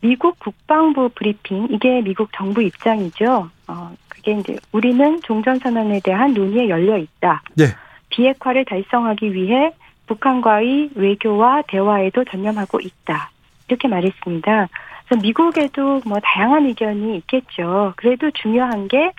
[0.00, 3.50] 미국 국방부 브리핑 이게 미국 정부 입장이죠.
[3.68, 7.42] 어, 그게 이제 우리는 종전선언에 대한 논의에 열려 있다.
[7.56, 7.66] 네.
[8.08, 9.70] 비핵화를 달성하기 위해
[10.06, 13.30] 북한과의 외교와 대화에도 전념하고 있다.
[13.68, 14.68] 이렇게 말했습니다.
[15.06, 17.94] 그래서 미국에도 뭐 다양한 의견이 있겠죠.
[17.96, 19.12] 그래도 중요한 게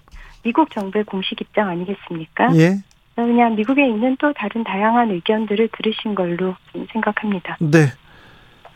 [0.43, 2.55] 미국 정부의 공식 입장 아니겠습니까?
[2.57, 2.77] 예.
[3.15, 6.55] 그냥 미국에 있는 또 다른 다양한 의견들을 들으신 걸로
[6.91, 7.57] 생각합니다.
[7.59, 7.87] 네.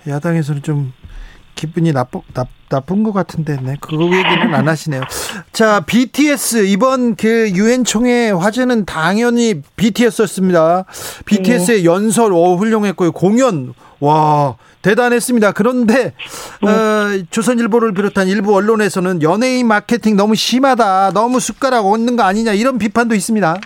[0.07, 0.93] 야당에서는 좀
[1.57, 3.75] 기분이 나쁘, 나, 나쁜 것 같은데, 네.
[3.81, 5.01] 그거 얘기는 안 하시네요.
[5.51, 10.85] 자, BTS, 이번 그 유엔 총회 화제는 당연히 BTS였습니다.
[11.25, 11.85] BTS의 네.
[11.85, 13.11] 연설, 오, 훌륭했고요.
[13.11, 15.51] 공연, 와, 대단했습니다.
[15.53, 16.13] 그런데,
[16.61, 16.69] 네.
[16.69, 21.11] 어, 조선일보를 비롯한 일부 언론에서는 연예인 마케팅 너무 심하다.
[21.11, 22.53] 너무 숟가락 얹는 거 아니냐.
[22.53, 23.57] 이런 비판도 있습니다.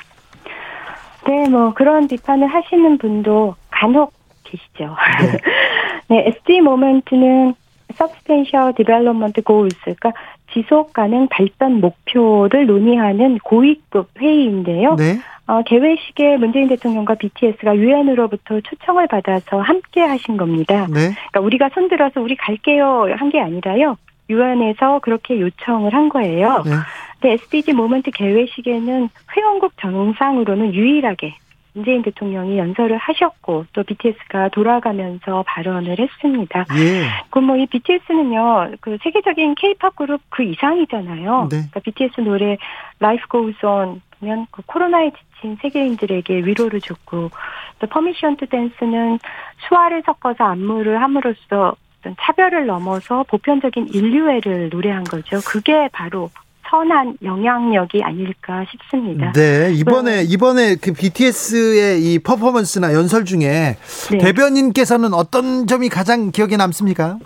[1.27, 4.13] 네, 뭐, 그런 비판을 하시는 분도 간혹
[4.45, 4.95] 계시죠.
[5.21, 5.37] 네.
[6.09, 7.55] 네, SD 모멘트는
[7.95, 10.11] Substantial Development Goals, 그러니까
[10.53, 14.95] 지속 가능 발전 목표를 논의하는 고위급 회의인데요.
[14.95, 15.19] 네.
[15.47, 20.87] 어, 개회식에 문재인 대통령과 BTS가 유엔으로부터 초청을 받아서 함께 하신 겁니다.
[20.89, 21.11] 네.
[21.13, 23.97] 그러니까 우리가 손들어서 우리 갈게요 한 게 아니라요.
[24.29, 26.63] 유엔에서 그렇게 요청을 한 거예요.
[26.65, 26.71] 네.
[27.19, 31.35] 근데 SDG 모먼트 개회식에는 회원국 정상으로는 유일하게
[31.73, 36.65] 문재인 대통령이 연설을 하셨고 또 BTS가 돌아가면서 발언을 했습니다.
[36.75, 37.07] 예.
[37.29, 41.47] 그럼 뭐이 BTS는요 그 세계적인 K-팝 그룹 그 이상이잖아요.
[41.49, 41.57] 네.
[41.57, 42.57] 그러니까 BTS 노래
[43.01, 47.31] Life Goes On 보면 그 코로나에 지친 세계인들에게 위로를 줬고
[47.79, 49.19] 또 Permission to Dance는
[49.67, 51.75] 수화를 섞어서 안무를 함으로써
[52.19, 55.39] 차별을 넘어서 보편적인 인류애를 노래한 거죠.
[55.45, 56.29] 그게 바로
[56.71, 59.33] 선한 영향력이 아닐까 싶습니다.
[59.33, 63.75] 네, 이번에 이번에 그 BTS의 이 퍼포먼스나 연설 중에
[64.11, 64.17] 네.
[64.17, 67.19] 대변인께서는 어떤 점이 가장 기억에 남습니까?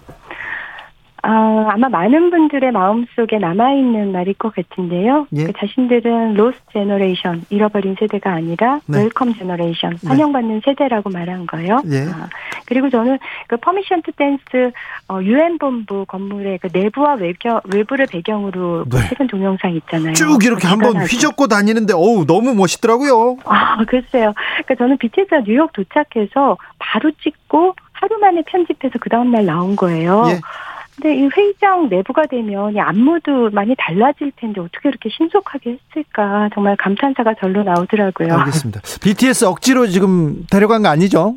[1.27, 5.25] 아, 아마 많은 분들의 마음속에 남아있는 말일 것 같은데요.
[5.35, 5.45] 예?
[5.45, 9.01] 그 자신들은 lost generation, 잃어버린 세대가 아니라 네.
[9.03, 10.07] welcome generation, 네.
[10.07, 10.61] 환영받는 네.
[10.63, 11.81] 세대라고 말한 거예요.
[11.89, 12.01] 예.
[12.13, 12.29] 아,
[12.67, 14.71] 그리고 저는 그 Permission to Dance
[15.23, 19.09] 유엔 본부 건물의 그 내부와 외겨, 외부를 배경으로 네.
[19.09, 20.13] 찍은 동영상 있잖아요.
[20.13, 23.37] 쭉 이렇게 한번 휘젓고 다니는데 어우 너무 멋있더라고요.
[23.45, 24.33] 아, 글쎄요.
[24.63, 30.25] 그러니까 저는 BTS가 뉴욕 도착해서 바로 찍고 하루 만에 편집해서 그 다음날 나온 거예요.
[30.27, 30.39] 예.
[30.95, 36.75] 근데 이 회의장 내부가 되면 이 안무도 많이 달라질 텐데 어떻게 이렇게 신속하게 했을까 정말
[36.77, 38.33] 감탄사가 절로 나오더라고요.
[38.33, 38.81] 알겠습니다.
[39.01, 41.35] BTS 억지로 지금 데려간 거 아니죠?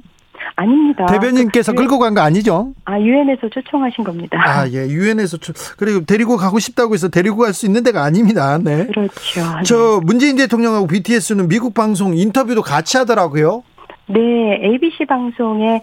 [0.55, 1.07] 아닙니다.
[1.07, 2.73] 대변인께서 그, 끌고 간 거 아니죠?
[2.85, 4.38] 아 유엔에서 초청하신 겁니다.
[4.40, 8.59] 아 예, 유엔에서 초, 그리고 데리고 가고 싶다고 해서 데리고 갈 수 있는 데가 아닙니다.
[8.59, 8.87] 네.
[8.87, 9.12] 그렇죠.
[9.64, 13.62] 저 문재인 대통령하고 BTS는 미국 방송 인터뷰도 같이 하더라고요.
[14.07, 14.21] 네,
[14.64, 15.81] ABC 방송에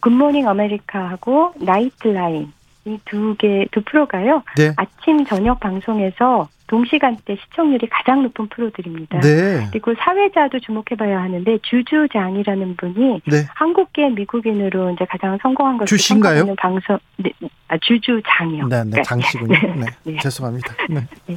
[0.00, 2.52] 굿모닝 아메리카하고 나이트라인
[2.86, 4.42] 이 두 개, 두 프로가요.
[4.56, 4.72] 네.
[4.76, 9.20] 아침, 저녁 방송에서 동시간대 시청률이 가장 높은 프로들입니다.
[9.20, 9.68] 네.
[9.70, 13.46] 그리고 사회자도 주목해봐야 하는데 주주장이라는 분이 네.
[13.54, 16.54] 한국계 미국인으로 이제 가장 성공한 것을 주신가요?
[16.56, 17.30] 방송 네,
[17.68, 18.66] 아, 주주장이요.
[18.66, 19.54] 네, 네, 장씨군요.
[19.76, 20.16] 네, 네.
[20.18, 20.74] 죄송합니다.
[20.90, 21.06] 네.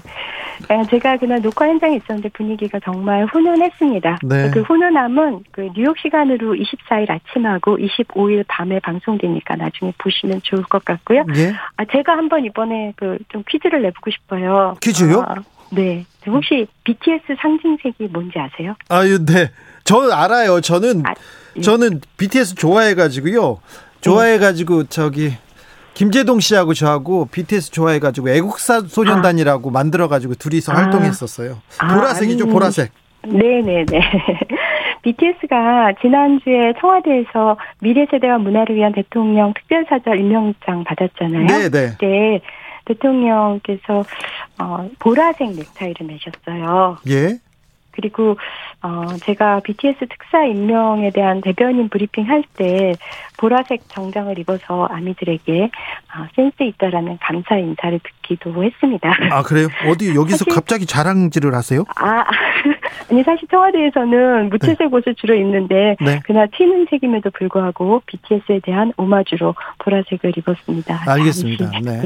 [0.68, 0.84] 네.
[0.90, 4.20] 제가 그날 녹화 현장에 있었는데 분위기가 정말 훈훈했습니다.
[4.24, 4.50] 네.
[4.52, 11.26] 그 훈훈함은 그 뉴욕 시간으로 24일 아침하고 25일 밤에 방송되니까 나중에 보시면 좋을 것 같고요.
[11.36, 11.54] 예?
[11.76, 14.76] 아 제가 한번 이번에 그 좀 퀴즈를 내보고 싶어요.
[14.82, 15.26] 퀴즈요?
[15.28, 15.36] 아,
[15.72, 16.06] 네.
[16.26, 18.76] 혹시 BTS 상징색이 뭔지 아세요?
[18.90, 19.52] 아유, 네.
[19.84, 20.62] 저는 알아요.
[20.62, 21.14] 저는 아,
[21.58, 21.62] 예.
[21.62, 23.60] 저는 BTS 좋아해 가지고요.
[24.02, 25.34] 좋아해 가지고 저기
[25.94, 29.74] 김재동 씨하고 저하고 BTS 좋아해 가지고 애국사 소년단이라고 아.
[29.74, 30.76] 만들어 가지고 둘이서 아.
[30.76, 31.58] 활동했었어요.
[31.80, 32.48] 아, 보라색이죠.
[32.48, 32.92] 보라색.
[33.24, 34.00] 네 네 네.
[35.04, 41.46] BTS가 지난주에 청와대에서 미래 세대와 문화를 위한 대통령 특별사절 임명장 받았잖아요.
[41.48, 42.42] 네 네.
[42.88, 42.94] 네.
[42.94, 44.04] 대통령께서
[44.60, 46.98] 어, 보라색 넥타이를 매셨어요.
[47.10, 47.40] 예.
[47.98, 48.38] 그리고
[48.84, 52.94] 어 제가 BTS 특사 임명에 대한 대변인 브리핑 할 때
[53.38, 59.10] 보라색 정장을 입어서 아미들에게 어, 센스 있다라는 감사 인사를 듣기도 했습니다.
[59.32, 59.68] 아 그래요?
[59.88, 61.84] 어디 여기서 갑자기 자랑질을 하세요?
[61.98, 62.24] 아
[63.12, 66.20] 아니 사실 청와대에서는 무채색 옷을 주로 입는데 네.
[66.26, 71.04] 그날 튀는 책임에도 불구하고 BTS에 대한 오마주로 보라색을 입었습니다.
[71.08, 71.72] 알겠습니다.
[71.84, 72.02] 네.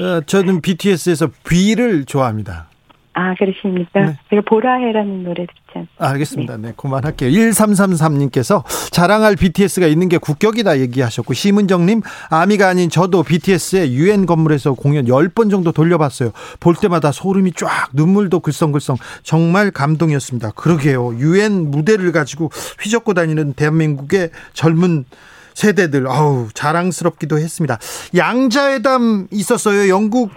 [0.00, 0.04] 예.
[0.04, 2.66] 어, 저는 BTS에서 B를 좋아합니다.
[3.14, 4.00] 아 그러십니까?
[4.00, 4.18] 네.
[4.28, 6.10] 제가 보라해라는 노래 듣지 않습니까?
[6.10, 6.56] 알겠습니다.
[6.56, 7.30] 네, 그만할게요.
[7.30, 15.06] 1333님께서 자랑할 BTS가 있는 게 국격이다 얘기하셨고, 심은정님, 아미가 아닌 저도 BTS의 UN 건물에서 공연
[15.06, 16.32] 10번 정도 돌려봤어요.
[16.58, 18.98] 볼 때마다 소름이 쫙, 눈물도 글썽글썽.
[19.22, 20.50] 정말 감동이었습니다.
[20.52, 21.14] 그러게요.
[21.18, 22.50] UN 무대를 가지고
[22.82, 25.04] 휘젓고 다니는 대한민국의 젊은
[25.54, 27.78] 세대들, 아우, 자랑스럽기도 했습니다.
[28.16, 29.88] 양자회담 있었어요.
[29.88, 30.30] 영국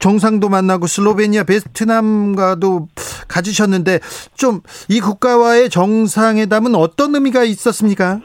[0.00, 2.88] 정상도 만나고 슬로베니아, 베트남과도
[3.28, 4.00] 가지셨는데
[4.34, 8.20] 좀 이 국가와의 정상회담은 어떤 의미가 있었습니까?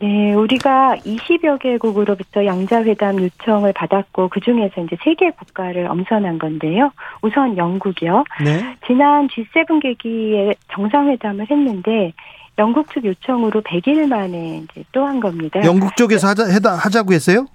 [0.00, 6.90] 네, 우리가 20여 개국으로부터 양자회담 요청을 받았고 그 중에서 이제 세 개 국가를 엄선한 건데요.
[7.22, 8.24] 우선 영국이요.
[8.44, 8.76] 네.
[8.86, 12.12] 지난 G7 계기에 정상회담을 했는데
[12.58, 15.60] 영국 측 요청으로 100일 만에 이제 또 한 겁니다.
[15.64, 16.44] 영국 쪽에서 하자,
[16.76, 17.46] 하자고 했어요?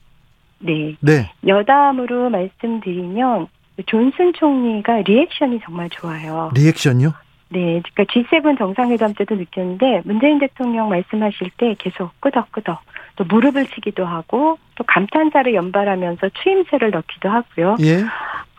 [0.60, 0.96] 네.
[1.00, 1.32] 네.
[1.46, 3.48] 여담으로 말씀드리면
[3.86, 6.52] 존슨 총리가 리액션이 정말 좋아요.
[6.54, 7.14] 리액션요?
[7.52, 12.82] 네, 그러니까 G7 정상회담 때도 느꼈는데 문재인 대통령 말씀하실 때 계속 끄덕끄덕
[13.16, 17.78] 또 무릎을 치기도 하고 또 감탄사를 연발하면서 추임새를 넣기도 하고요.
[17.82, 18.04] 예.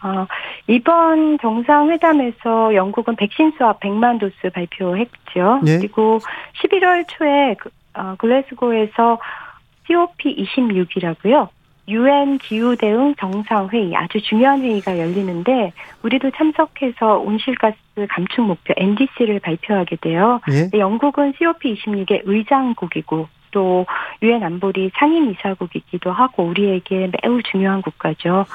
[0.03, 0.27] 어,
[0.67, 5.61] 이번 정상회담에서 영국은 백신 수합 100만 도스 발표했죠.
[5.63, 5.79] 네.
[5.79, 6.19] 그리고
[6.63, 9.19] 11월 초에 그, 어, 글래스고에서
[9.89, 11.49] COP26이라고요.
[11.88, 17.77] 유엔 기후 대응 정상 회의 아주 중요한 회의가 열리는데 우리도 참석해서 온실가스
[18.09, 20.40] 감축 목표 NDC를 발표하게 돼요.
[20.51, 20.62] 예.
[20.62, 23.87] 근데 영국은 COP26의 의장국이고 또
[24.23, 28.47] 유엔 안보리 상임 이사국이기도 하고 우리에게 매우 중요한 국가죠.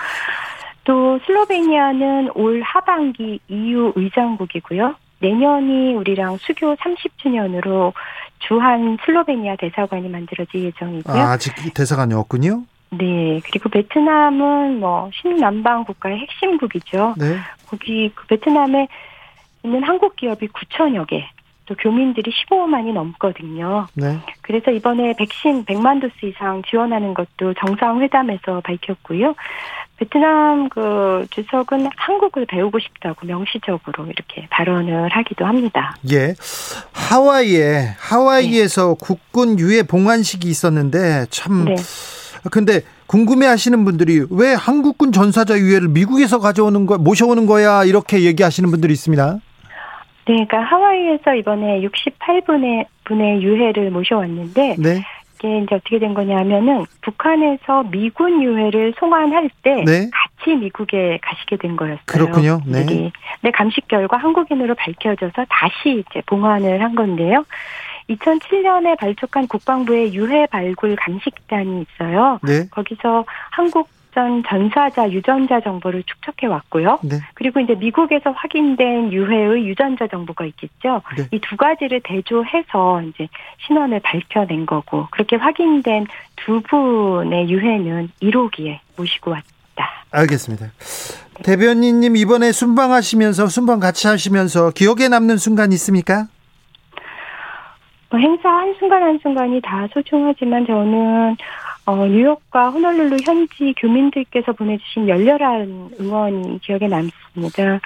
[0.85, 4.95] 또 슬로베니아는 올 하반기 EU 의장국이고요.
[5.19, 7.93] 내년이 우리랑 수교 30주년으로
[8.39, 11.15] 주한 슬로베니아 대사관이 만들어질 예정이고요.
[11.15, 12.63] 아, 아직 대사관이 없군요.
[12.91, 13.41] 네.
[13.45, 17.15] 그리고 베트남은 뭐 신남방 국가의 핵심국이죠.
[17.17, 17.37] 네.
[17.67, 18.87] 거기 그 베트남에
[19.63, 21.25] 있는 한국 기업이 9천여 개,
[21.65, 23.87] 또 교민들이 15만이 넘거든요.
[23.95, 24.19] 네.
[24.41, 29.35] 그래서 이번에 백신 100만 도스 이상 지원하는 것도 정상회담에서 밝혔고요.
[29.97, 35.95] 베트남 그 주석은 한국을 배우고 싶다고 명시적으로 이렇게 발언을 하기도 합니다.
[36.11, 36.35] 예.
[36.93, 41.75] 하와이에 하와이에서 국군 유해 봉환식이 있었는데 참 네.
[42.51, 48.69] 근데 궁금해 하시는 분들이 왜 한국군 전사자 유해를 미국에서 가져오는 거 모셔오는 거야 이렇게 얘기하시는
[48.69, 49.39] 분들이 있습니다.
[50.27, 55.03] 네, 그러니까 하와이에서 이번에 68분의 분의 유해를 모셔왔는데 네.
[55.35, 60.09] 이게 이제 어떻게 된 거냐면은 북한에서 미군 유해를 송환할 때 네.
[60.11, 61.99] 같이 미국에 가시게 된 거였어요.
[62.05, 62.61] 그렇군요.
[62.65, 62.85] 네.
[62.85, 63.11] 네.
[63.41, 67.45] 네, 감식 결과 한국인으로 밝혀져서 다시 이제 봉환을 한 건데요.
[68.09, 72.39] 2007년에 발족한 국방부의 유해 발굴 감식단이 있어요.
[72.43, 72.67] 네.
[72.69, 76.99] 거기서 한국 전 전사자 유전자 정보를 축적해 왔고요.
[77.03, 77.17] 네.
[77.33, 81.01] 그리고 이제 미국에서 확인된 유해의 유전자 정보가 있겠죠.
[81.17, 81.27] 네.
[81.31, 83.27] 이두 가지를 대조해서 이제
[83.67, 89.45] 신원을 밝혀낸 거고 그렇게 확인된 두 분의 유해는 1호기에 모시고 왔다.
[90.11, 90.67] 알겠습니다.
[91.43, 96.27] 대변인님 이번에 순방하시면서 순방 같이 하시면서 기억에 남는 순간 있습니까?
[98.15, 101.35] 뭐 행사 한 순간 한 순간이 다 소중하지만 저는
[101.85, 107.81] 어, 뉴욕과 호놀룰루 현지 교민들께서 보내주신 열렬한 응원이 기억에 남습니다.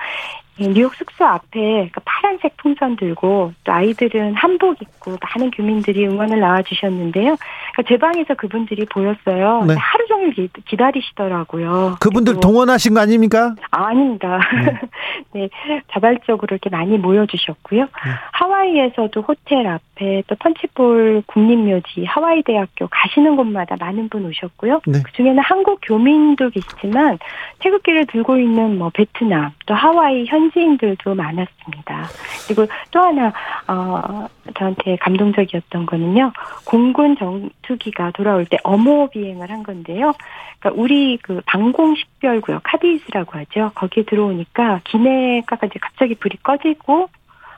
[0.62, 6.40] 예, 뉴욕 숙소 앞에 그 파란색 풍선 들고 또 아이들은 한복 입고 많은 교민들이 응원을
[6.40, 7.36] 나와주셨는데요.
[7.74, 9.64] 그러니까 제 방에서 그분들이 보였어요.
[9.66, 9.76] 네.
[9.78, 11.98] 하루 종일 기, 기다리시더라고요.
[12.00, 13.56] 그분들 그리고- 동원하신 거 아닙니까?
[13.72, 14.40] 아, 아닙니다.
[15.34, 15.50] 네,
[15.94, 17.88] 자발적으로 이렇게 많이 모여주셨고요.
[18.34, 24.82] 하와이에서도 호텔 앞에 또 펀치볼 국립묘지, 하와이 대학교 가시는 곳마다 많은 분 오셨고요.
[24.88, 25.00] 네.
[25.04, 27.18] 그 중에는 한국 교민도 계시지만
[27.60, 32.08] 태극기를 들고 있는 뭐 베트남 또 하와이 현 지인들도 많았습니다.
[32.48, 33.34] 그리고 또 하나
[33.68, 36.32] 어 저한테 감동적이었던 거는요.
[36.66, 40.14] 공군 전투기가 돌아올 때 어모 비행을 한 건데요.
[40.60, 43.72] 그러니까 우리 그 방공 식별구역 카디스라고 하죠.
[43.76, 47.10] 거기에 들어오니까 기내가 이제 갑자기 불이 꺼지고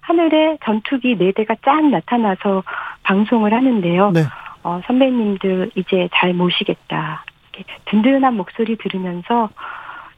[0.01, 2.63] 하늘에 전투기 네 대가 쫙 나타나서
[3.03, 4.11] 방송을 하는데요.
[4.11, 4.21] 네.
[4.63, 7.23] 어, 선배님들 이제 잘 모시겠다.
[7.53, 9.49] 이렇게 든든한 목소리 들으면서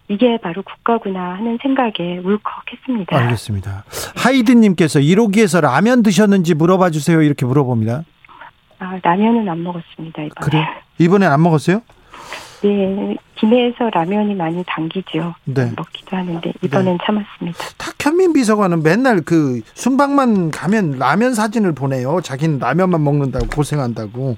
[0.10, 3.18] 이게 바로 국가구나 하는 생각에 울컥했습니다.
[3.18, 3.84] 알겠습니다.
[4.18, 7.22] 하이든님께서 1호기에서 라면 드셨는지 물어봐 주세요.
[7.22, 8.04] 이렇게 물어봅니다.
[8.80, 10.34] 아, 라면은 안 먹었습니다, 이번에.
[10.42, 10.66] 그래
[10.98, 11.82] 이번엔 안 먹었어요?
[12.64, 15.36] 네, 기내에서 라면이 많이 당기죠.
[15.46, 15.72] 네.
[15.76, 17.58] 먹기도 하는데 이번엔 참았습니다.
[17.78, 22.22] 탁현민 비서관은 맨날 그 순방만 가면 라면 사진을 보내요.
[22.22, 24.38] 자기는 라면만 먹는다고 고생한다고.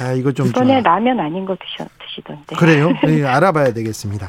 [0.00, 2.56] 아 이거 좀 이번에 좀- 라면 아닌 거 드셔, 드시던데.
[2.56, 2.90] 그래요?
[3.04, 4.28] 네, 알아봐야 되겠습니다.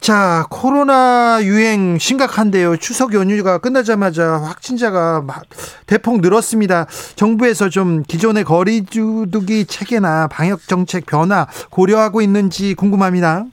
[0.00, 2.76] 자, 코로나 유행 심각한데요.
[2.76, 5.42] 추석 연휴가 끝나자마자 확진자가 막
[5.86, 6.86] 대폭 늘었습니다.
[7.16, 13.44] 정부에서 좀 기존의 거리두기 체계나 방역 정책 변화 고려하고 있는지 궁금합니다.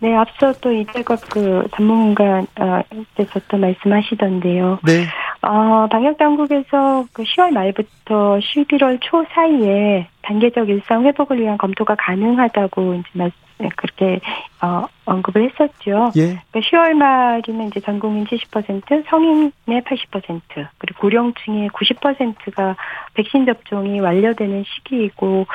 [0.00, 4.80] 네, 앞서 또 이대갑 그 전문가께서 또 말씀하시던데요.
[4.82, 5.06] 네.
[5.42, 12.94] 어, 방역 당국에서 그 10월 말부터 11월 초 사이에 단계적 일상 회복을 위한 검토가 가능하다고
[12.94, 13.30] 이제 말
[13.76, 14.20] 그렇게
[14.60, 16.12] 어, 언급을 했었죠.
[16.16, 16.40] 예.
[16.50, 20.40] 그러니까 10월 말이면 이제 전 국민 70%, 성인의 80%,
[20.78, 22.76] 그리고 고령층의 90%가
[23.14, 25.46] 백신 접종이 완료되는 시기이고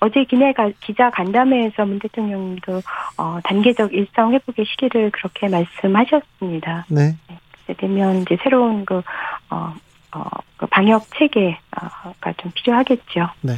[0.00, 2.80] 어제 기내 가- 기자 간담회에서 문 대통령님도
[3.18, 6.86] 어, 단계적 일상 회복의 시기를 그렇게 말씀하셨습니다.
[6.88, 7.16] 네.
[7.66, 9.02] 그때 되면 이제 새로운 그,
[9.50, 9.72] 어,
[10.14, 10.24] 어,
[10.56, 13.28] 그 방역 체계가 좀 필요하겠죠.
[13.40, 13.56] 네.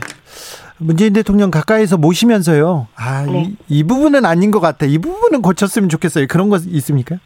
[0.78, 2.88] 문재인 대통령 가까이서 모시면서요.
[2.96, 3.54] 아, 네.
[3.68, 4.86] 이, 이 부분은 아닌 것 같아.
[4.86, 6.26] 이 부분은 고쳤으면 좋겠어요.
[6.28, 7.18] 그런 거 있습니까?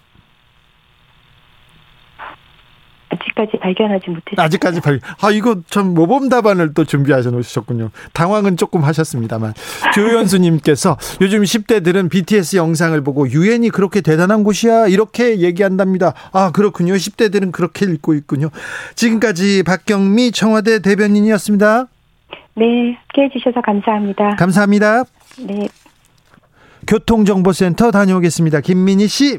[3.38, 4.42] 아직까지 발견하지 못했습니다.
[4.42, 5.00] 아직까지 발.
[5.22, 7.90] 아 이거 참 모범 답안을 또 준비하셔 놓으셨군요.
[8.12, 9.54] 당황은 조금 하셨습니다만
[9.94, 16.14] 조현수님께서 요즘 10대들은 BTS 영상을 보고 유엔이 그렇게 대단한 곳이야 이렇게 얘기한답니다.
[16.32, 16.94] 아 그렇군요.
[16.94, 18.48] 10대들은 그렇게 읽고 있군요.
[18.94, 21.86] 지금까지 박경미 청와대 대변인이었습니다.
[22.56, 24.36] 네, 함께 해 주셔서 감사합니다.
[24.36, 25.04] 감사합니다.
[25.46, 25.68] 네.
[26.86, 28.60] 교통정보센터 다녀오겠습니다.
[28.60, 29.38] 김민희 씨.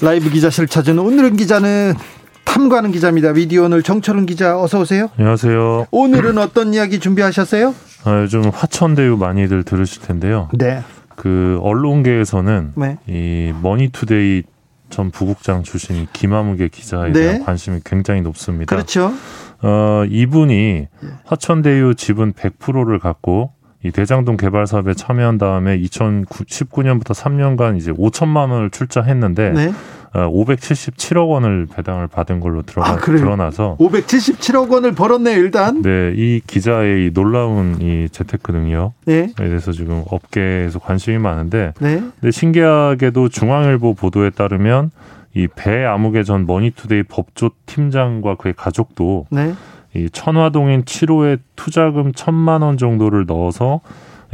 [0.00, 1.94] 라이브 기자실 찾은 오늘은 기자는
[2.44, 3.32] 탐구하는 기자입니다.
[3.32, 5.08] 미디어 오늘 정철은 기자 어서 오세요.
[5.16, 5.86] 안녕하세요.
[5.90, 7.74] 오늘은 어떤 이야기 준비하셨어요?
[8.04, 10.48] 아, 요즘 화천대유 많이들 들으실 텐데요.
[10.52, 10.82] 네.
[11.16, 12.98] 그 언론계에서는 네.
[13.06, 14.42] 이 머니투데이
[14.90, 17.20] 전 부국장 출신 김아무개 기자에 네.
[17.20, 18.74] 대한 관심이 굉장히 높습니다.
[18.74, 19.12] 그렇죠.
[19.62, 20.88] 어, 이분이
[21.24, 23.52] 화천대유 지분 100%를 갖고
[23.86, 29.72] 이 대장동 개발 사업에 참여한 다음에 2019년부터 3년간 이제 5천만 원을 출자했는데 네.
[30.14, 32.96] 어, 577억 원을 배당을 받은 걸로 드러나, 아?
[32.96, 35.82] 드러나서 577억 원을 벌었네요, 일단.
[35.82, 39.32] 네, 이 기자의 이 놀라운 이 재테크 능력에 네.
[39.36, 42.02] 대해서 지금 업계에서 관심이 많은데, 네.
[42.20, 44.90] 근데 신기하게도 중앙일보 보도에 따르면
[45.34, 49.52] 이 배 아무개 전 머니투데이 법조 팀장과 그의 가족도 네.
[49.94, 53.80] 이 천화동인 7호에 투자금 천만 원 정도를 넣어서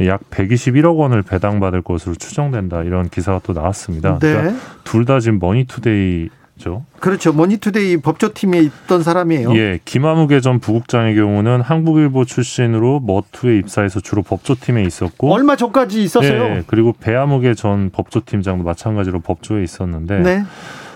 [0.01, 4.17] 약 121억 원을 배당받을 것으로 추정된다 이런 기사가 또 나왔습니다.
[4.17, 4.57] 그러니까 네.
[4.83, 6.85] 둘다 지금 머니투데이 죠.
[6.99, 7.33] 그렇죠.
[7.33, 9.55] 머니투데이 법조팀에 있던 사람이에요.
[9.55, 16.43] 예, 김아무개 전 부국장의 경우는 한국일보 출신으로 머투에 입사해서 주로 법조팀에 있었고, 얼마 전까지 있었어요.
[16.43, 20.43] 예, 그리고 배아무개 전 법조팀장도 마찬가지로 법조에 있었는데, 네.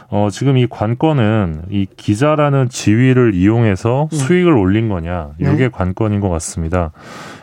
[0.10, 5.58] 어, 지금 이 관건은 이 기자라는 지위를 이용해서 수익을 올린 거냐, 이게 음.
[5.58, 5.68] 네.
[5.70, 6.92] 관건인 것 같습니다.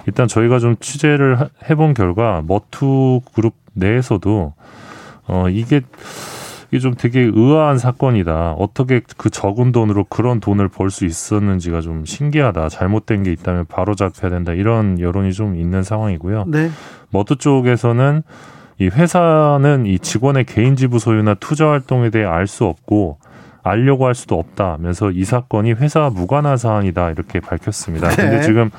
[0.07, 4.55] 일단 저희가 좀 취재를 하- 해본 결과 머투 그룹 내에서도
[5.27, 5.83] 어, 이게
[6.71, 8.53] 이게 좀 되게 의아한 사건이다.
[8.53, 12.69] 어떻게 그 적은 돈으로 그런 돈을 벌 수 있었는지가 좀 신기하다.
[12.71, 14.53] 잘못된 게 있다면 바로 잡혀야 된다.
[14.53, 16.47] 이런 여론이 좀 있는 상황이고요.
[16.49, 16.71] 네.
[17.11, 18.23] 머투 쪽에서는
[18.79, 23.19] 이 회사는 이 직원의 개인 지부 소유나 투자 활동에 대해 알 수 없고
[23.63, 28.09] 알려고 할 수도 없다면서 이 사건이 회사와 무관한 사안이다 이렇게 밝혔습니다.
[28.11, 28.17] 네.
[28.17, 28.71] 근데 지금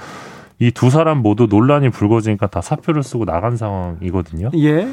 [0.59, 4.51] 이 두 사람 모두 논란이 불거지니까 다 사표를 쓰고 나간 상황이거든요.
[4.57, 4.87] 예.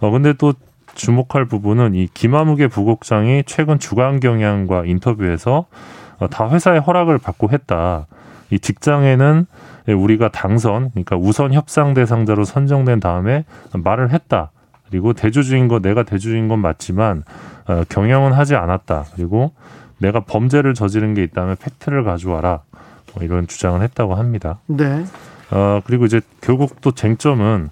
[0.00, 0.52] 어 근데 또
[0.94, 5.66] 주목할 부분은 이 김아무개 부국장이 최근 주간 경향과 인터뷰에서
[6.18, 8.06] 어, 다 회사의 허락을 받고 했다.
[8.50, 9.46] 이 직장에는
[9.92, 14.50] 우리가 당선, 그러니까 우선 협상 대상자로 선정된 다음에 말을 했다.
[14.90, 17.24] 그리고 대주주인 거 내가 대주주인 건 맞지만
[17.66, 19.04] 어, 경영은 하지 않았다.
[19.14, 19.52] 그리고
[19.98, 22.60] 내가 범죄를 저지른 게 있다면 팩트를 가져와라.
[23.14, 24.58] 뭐 이런 주장을 했다고 합니다.
[24.66, 25.04] 네.
[25.50, 27.70] 어, 그리고 이제 결국 또 쟁점은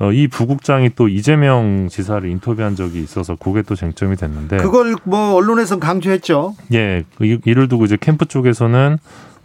[0.00, 5.34] 어, 이 부국장이 또 이재명 지사를 인터뷰한 적이 있어서 그게 또 쟁점이 됐는데 그걸 뭐
[5.34, 6.54] 언론에서 강조했죠.
[6.72, 8.96] 예, 이- 이를 두고 이제 캠프 쪽에서는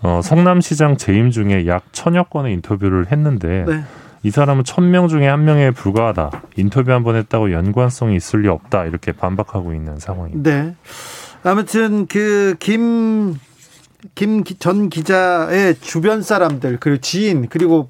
[0.05, 3.83] 어, 성남시장 재임 중에 약 천여 건의 인터뷰를 했는데 네.
[4.21, 6.43] 이 사람은 천 명 중에 한 명에 불과하다.
[6.57, 8.85] 인터뷰 한 번 했다고 연관성이 있을 리 없다.
[8.85, 10.51] 이렇게 반박하고 있는 상황입니다.
[10.51, 10.75] 네.
[11.43, 13.35] 아무튼 그 김
[14.13, 17.89] 김 전 기자의 주변 사람들 그리고 지인 그리고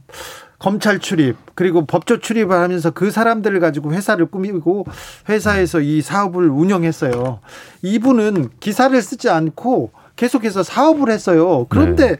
[0.57, 4.85] 검찰 출입 그리고 법조 출입을 하면서 그 사람들을 가지고 회사를 꾸미고
[5.27, 7.39] 회사에서 이 사업을 운영했어요.
[7.81, 11.65] 이분은 기사를 쓰지 않고 계속해서 사업을 했어요.
[11.69, 12.17] 그런데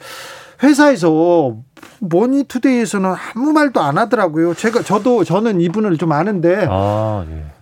[0.63, 1.57] 회사에서
[1.99, 4.53] 모니투데이에서는 아무 말도 안 하더라고요.
[4.53, 7.54] 제가 저도 저는 이분을 좀 아는데 아, 예.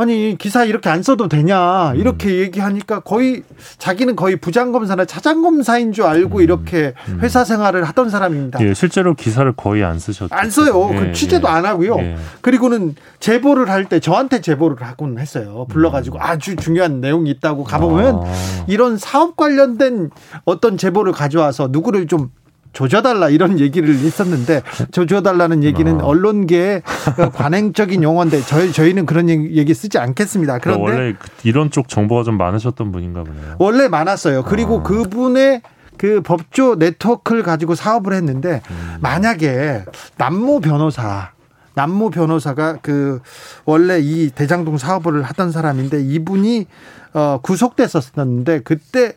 [0.00, 3.42] 아니 기사 이렇게 안 써도 되냐 이렇게 얘기하니까 거의
[3.76, 8.60] 자기는 거의 부장검사나 차장검사인 줄 알고 이렇게 회사 생활을 하던 사람입니다.
[8.62, 10.34] 예, 실제로 기사를 거의 안 쓰셨죠.
[10.34, 10.90] 안 써요.
[10.94, 11.52] 예, 그 취재도 예.
[11.52, 11.96] 안 하고요.
[11.98, 12.16] 예.
[12.40, 15.66] 그리고는 제보를 할 때 저한테 제보를 하곤 했어요.
[15.68, 18.20] 불러가지고 아주 중요한 내용이 있다고 가보면 음.
[18.24, 18.64] 아.
[18.68, 20.10] 이런 사업 관련된
[20.44, 22.30] 어떤 제보를 가져와서 누구를 좀
[22.72, 24.62] 조져달라 이런 얘기를 했었는데
[24.92, 26.04] 조져달라는 얘기는 아.
[26.04, 26.82] 언론계의
[27.34, 30.58] 관행적인 용어인데 저희 저희는 그런 얘기 쓰지 않겠습니다.
[30.58, 33.56] 그러니까 그런데 원래 그- 이런 쪽 정보가 좀 많으셨던 분인가 보네요.
[33.58, 34.44] 원래 많았어요.
[34.44, 34.82] 그리고 아.
[34.82, 35.62] 그분의
[35.98, 38.96] 그 법조 네트워크를 가지고 사업을 했는데 음.
[39.00, 39.84] 만약에
[40.16, 41.32] 남모 변호사
[41.74, 43.20] 남모 변호사가 그
[43.64, 46.66] 원래 이 대장동 사업을 하던 사람인데 이분이
[47.12, 49.12] 어 구속됐었는데 그때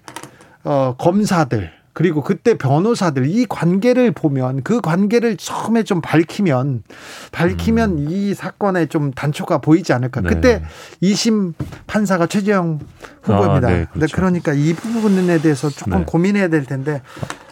[0.63, 6.83] 어 검사들 그리고 그때 변호사들 이 관계를 보면 그 관계를 처음에 좀 밝히면
[7.31, 10.21] 밝히면 이 사건에 좀 단초가 보이지 않을까.
[10.21, 10.29] 네.
[10.29, 10.63] 그때
[11.01, 11.53] 2심
[11.85, 12.79] 판사가 최재형
[13.21, 13.67] 후보입니다.
[13.67, 14.15] 아, 네, 네, 그렇죠.
[14.15, 16.05] 그러니까 이 부분에 대해서 조금 네.
[16.05, 17.01] 고민해야 될 텐데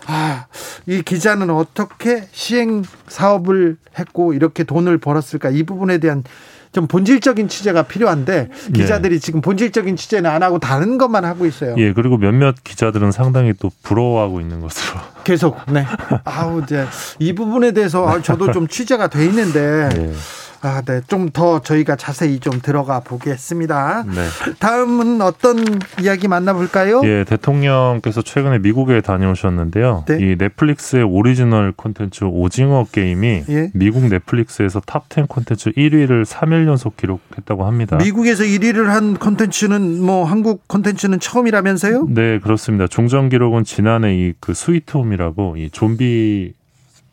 [0.07, 0.47] 아,
[0.87, 6.23] 이 기자는 어떻게 시행 사업을 했고 이렇게 돈을 벌었을까 이 부분에 대한
[6.71, 11.75] 좀 본질적인 취재가 필요한데 기자들이 지금 본질적인 취재는 안 하고 다른 것만 하고 있어요.
[11.77, 14.99] 예, 그리고 몇몇 기자들은 상당히 또 부러워하고 있는 것으로.
[15.23, 15.85] 계속 네.
[16.23, 16.85] 아우 이제
[17.19, 20.13] 이 부분에 대해서 아, 저도 좀 취재가 돼 있는데 예.
[20.61, 21.01] 아, 네.
[21.07, 24.03] 좀 더 저희가 자세히 좀 들어가 보겠습니다.
[24.07, 24.27] 네.
[24.59, 25.63] 다음은 어떤
[26.01, 27.01] 이야기 만나볼까요?
[27.05, 30.03] 예, 대통령께서 최근에 미국에 다녀오셨는데요.
[30.07, 30.17] 네.
[30.19, 33.71] 이 넷플릭스의 오리지널 콘텐츠 오징어 게임이 예.
[33.73, 37.97] 미국 넷플릭스에서 top 10 콘텐츠 1위를 3일 연속 기록했다고 합니다.
[37.97, 42.07] 미국에서 1위를 한 콘텐츠는 뭐 한국 콘텐츠는 처음이라면서요?
[42.09, 42.87] 네, 그렇습니다.
[42.87, 46.53] 종전 기록은 지난해 이 그 스위트홈이라고 이 좀비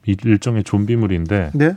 [0.07, 1.77] 이 일종의 좀비물인데 네.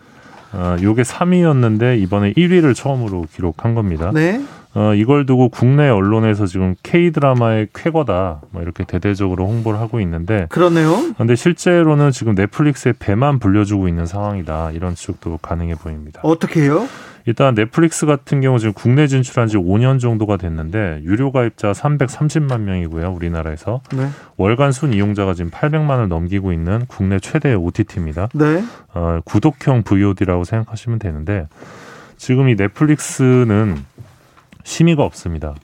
[0.54, 4.12] 어, 요게 3위였는데 이번에 1위를 처음으로 기록한 겁니다.
[4.14, 4.42] 네.
[4.74, 10.46] 어, 이걸 두고 국내 언론에서 지금 K 드라마의 쾌거다 뭐 이렇게 대대적으로 홍보를 하고 있는데
[10.50, 11.14] 그러네요.
[11.18, 16.22] 근데 실제로는 지금 넷플릭스에 배만 불려주고 있는 상황이다 이런 추측도 가능해 보입니다.
[16.24, 16.88] 어떻게 해요?
[17.26, 23.12] 일단 넷플릭스 같은 경우 지금 국내 진출한 지 5년 정도가 됐는데 유료 가입자 330만 명이고요
[23.12, 24.08] 우리나라에서 네.
[24.38, 28.30] 월간 순 이용자가 지금 800만을 넘기고 있는 국내 최대 OTT입니다.
[28.34, 28.64] 네.
[28.94, 31.48] 어, 구독형 VOD라고 생각하시면 되는데
[32.18, 33.78] 지금 이 넷플릭스는
[34.64, 35.56] 심의가 없습니다.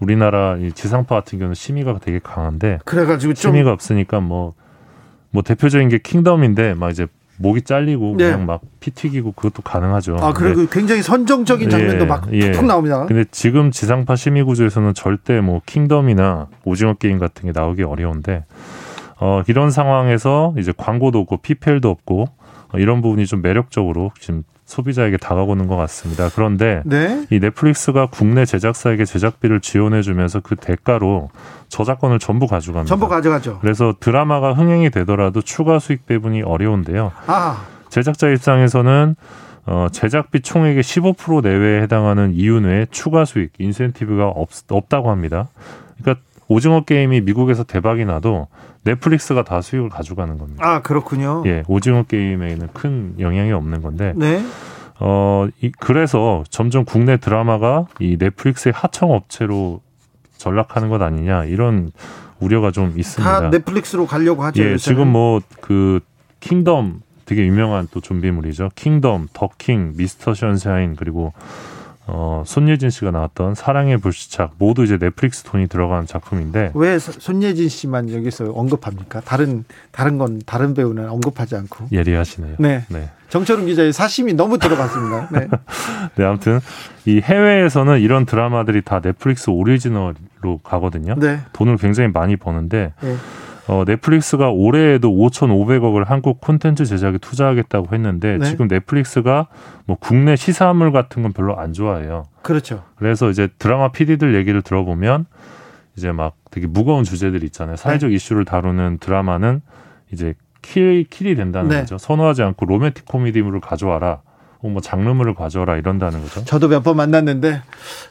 [0.00, 5.98] 우리나라 이 지상파 같은 경우는 심의가 되게 강한데 그래가지고 좀 심의가 없으니까 뭐뭐 대표적인 게
[5.98, 7.06] 킹덤인데 막 이제
[7.38, 8.24] 목이 잘리고 네.
[8.26, 10.18] 그냥 막 피 튀기고 그것도 가능하죠.
[10.20, 12.40] 아 그리고 굉장히 선정적인 장면도 예, 막 예.
[12.40, 13.06] 툭툭 나옵니다.
[13.06, 18.44] 근데 지금 지상파 심의 구조에서는 절대 뭐 킹덤이나 오징어 게임 같은 게 나오기 어려운데
[19.18, 22.26] 어 이런 상황에서 이제 광고도 없고 PPL도 없고
[22.74, 26.30] 어, 이런 부분이 좀 매력적으로 지금 소비자에게 다가오는 것 같습니다.
[26.34, 27.26] 그런데 네.
[27.30, 31.30] 이 넷플릭스가 국내 제작사에게 제작비를 지원해주면서 그 대가로
[31.68, 32.88] 저작권을 전부 가져갑니다.
[32.88, 33.58] 전부 가져가죠.
[33.60, 37.12] 그래서 드라마가 흥행이 되더라도 추가 수익 배분이 어려운데요.
[37.26, 39.16] 아 제작자 입장에서는
[39.66, 45.48] 어, 제작비 총액의 15% 내외에 해당하는 이윤 외에 추가 수익, 인센티브가 없, 없다고 합니다.
[46.00, 48.48] 그러니까 오징어 게임이 미국에서 대박이 나도
[48.84, 50.62] 넷플릭스가 다 수익을 가져가는 겁니다.
[50.66, 51.42] 아 그렇군요.
[51.46, 54.42] 예, 오징어 게임에는 큰 영향이 없는 건데, 네.
[55.00, 59.80] 어, 이, 그래서 점점 국내 드라마가 이 넷플릭스의 하청 업체로
[60.36, 61.90] 전락하는 것 아니냐 이런
[62.40, 63.40] 우려가 좀 있습니다.
[63.40, 64.62] 다 넷플릭스로 가려고 하죠.
[64.62, 64.78] 예, 요새는.
[64.78, 66.00] 지금 뭐 그
[66.40, 68.68] 킹덤 되게 유명한 또 좀비물이죠.
[68.74, 71.32] 킹덤, 더킹, 미스터 션샤인 그리고
[72.06, 77.68] 어 손예진 씨가 나왔던 사랑의 불시착 모두 이제 넷플릭스 돈이 들어간 작품인데 왜 서- 손예진
[77.70, 79.20] 씨만 여기서 언급합니까?
[79.22, 81.86] 다른 다른 건 다른 배우는 언급하지 않고.
[81.92, 82.56] 예리하시네요.
[82.58, 82.84] 네.
[82.88, 83.08] 네.
[83.30, 85.28] 정철웅 기자의 사심이 너무 들어갔습니다.
[85.32, 85.48] 네.
[86.16, 86.60] 네, 아무튼
[87.06, 91.14] 이 해외에서는 이런 드라마들이 다 넷플릭스 오리지널로 가거든요.
[91.18, 91.40] 네.
[91.54, 93.16] 돈을 굉장히 많이 버는데 네.
[93.66, 98.46] 어, 넷플릭스가 올해에도 5,500억을 한국 콘텐츠 제작에 투자하겠다고 했는데 네.
[98.46, 99.48] 지금 넷플릭스가
[99.86, 102.24] 뭐 국내 시사물 같은 건 별로 안 좋아해요.
[102.42, 102.84] 그렇죠.
[102.96, 105.26] 그래서 이제 드라마 PD들 얘기를 들어보면
[105.96, 107.76] 이제 막 되게 무거운 주제들 있잖아요.
[107.76, 108.16] 사회적 네.
[108.16, 109.62] 이슈를 다루는 드라마는
[110.12, 111.80] 이제 킬, 킬이 된다는 네.
[111.80, 111.98] 거죠.
[111.98, 114.20] 선호하지 않고 로맨틱 코미디물을 가져와라.
[114.64, 116.42] 혹은 뭐 장르물을 가져와라 이런다는 거죠.
[116.46, 117.60] 저도 몇 번 만났는데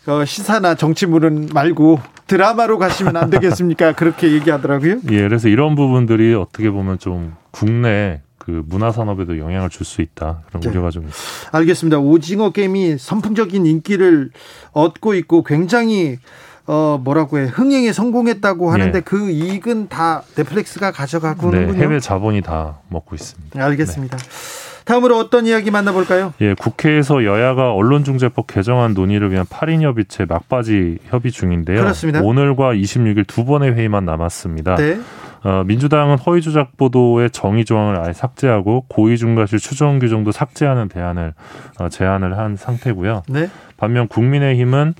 [0.07, 3.93] 어, 시사나 정치물은 말고 드라마로 가시면 안 되겠습니까?
[3.97, 4.97] 그렇게 얘기하더라고요.
[5.11, 10.41] 예, 그래서 이런 부분들이 어떻게 보면 좀 국내 그 문화 산업에도 영향을 줄 수 있다
[10.47, 10.69] 그런 네.
[10.69, 11.57] 우려가 좀 있습니다.
[11.57, 11.97] 알겠습니다.
[11.99, 14.29] 오징어 게임이 선풍적인 인기를
[14.73, 16.17] 얻고 있고 굉장히
[16.67, 19.01] 어 뭐라고 해 흥행에 성공했다고 하는데 예.
[19.01, 21.81] 그 이익은 다 넷플릭스가 네, 가져가고는군요.
[21.81, 23.63] 해외 자본이 다 먹고 있습니다.
[23.63, 24.17] 알겠습니다.
[24.85, 26.33] 다음으로 어떤 이야기 만나볼까요?
[26.41, 31.81] 예, 국회에서 여야가 언론중재법 개정안 논의를 위한 8인 협의체 막바지 협의 중인데요.
[31.81, 32.21] 그렇습니다.
[32.21, 34.75] 오늘과 26일 두 번의 회의만 남았습니다.
[34.75, 34.99] 네.
[35.43, 41.33] 어, 민주당은 허위 조작 보도의 정의 조항을 아예 삭제하고 고의 중과실 추정 규정도 삭제하는 대안을
[41.79, 43.23] 어, 제안을 한 상태고요.
[43.27, 43.49] 네.
[43.75, 44.93] 반면 국민의힘은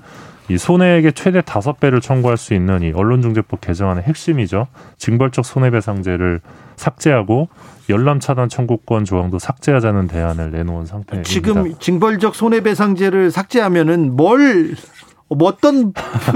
[0.48, 4.66] 이 손해액의 최대 다섯 배를 청구할 수 있는 이 언론중재법 개정안의 핵심이죠.
[4.98, 6.40] 징벌적 손해배상제를
[6.76, 7.48] 삭제하고
[7.88, 11.28] 열람 차단 청구권 조항도 삭제하자는 대안을 내놓은 상태입니다.
[11.28, 14.74] 지금 징벌적 손해배상제를 삭제하면은 뭘
[15.28, 15.92] 어떤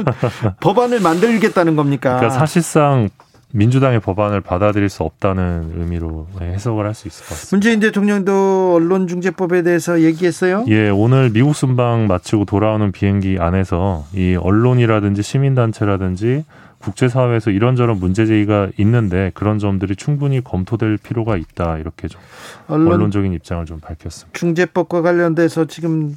[0.60, 2.16] 법안을 만들겠다는 겁니까?
[2.16, 3.08] 그러니까 사실상
[3.52, 7.56] 민주당의 법안을 받아들일 수 없다는 의미로 해석을 할 수 있을 것 같습니다.
[7.56, 10.64] 문재인 대통령도 언론중재법에 대해서 얘기했어요.
[10.68, 16.44] 예, 오늘 미국 순방 마치고 돌아오는 비행기 안에서 이 언론이라든지 시민단체라든지
[16.78, 22.20] 국제사회에서 이런저런 문제 제기가 있는데 그런 점들이 충분히 검토될 필요가 있다 이렇게 좀
[22.68, 24.38] 언론 언론적인 입장을 좀 밝혔습니다.
[24.38, 26.16] 중재법과 관련돼서 지금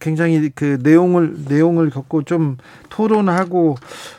[0.00, 2.56] 굉장히 그 내용을 내용을 겪고 좀
[2.88, 3.76] 토론하고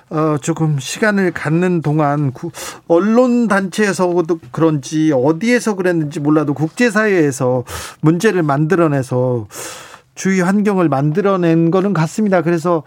[0.10, 2.52] 어 조금 시간을 갖는 동안 구-
[2.88, 7.64] 언론 단체에서도 그런지 어디에서 그랬는지 몰라도 국제 사회에서
[8.02, 9.48] 문제를 만들어내서
[10.16, 12.42] 주의 환경을 만들어낸 거는 같습니다.
[12.42, 12.84] 그래서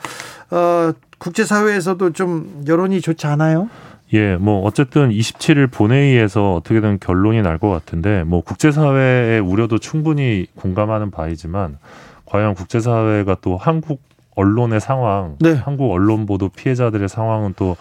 [0.50, 3.68] 어 국제 사회에서도 좀 여론이 좋지 않아요?
[4.14, 10.46] 예, 뭐 어쨌든 27일 본회의에서 어떻게든 결론이 날 것 같은데 뭐 국제 사회의 우려도 충분히
[10.56, 11.78] 공감하는 바이지만
[12.32, 14.00] 과연 국제사회가 또 한국
[14.34, 15.52] 언론의 상황, 네.
[15.52, 17.76] 한국 언론 보도 피해자들의 상황은 또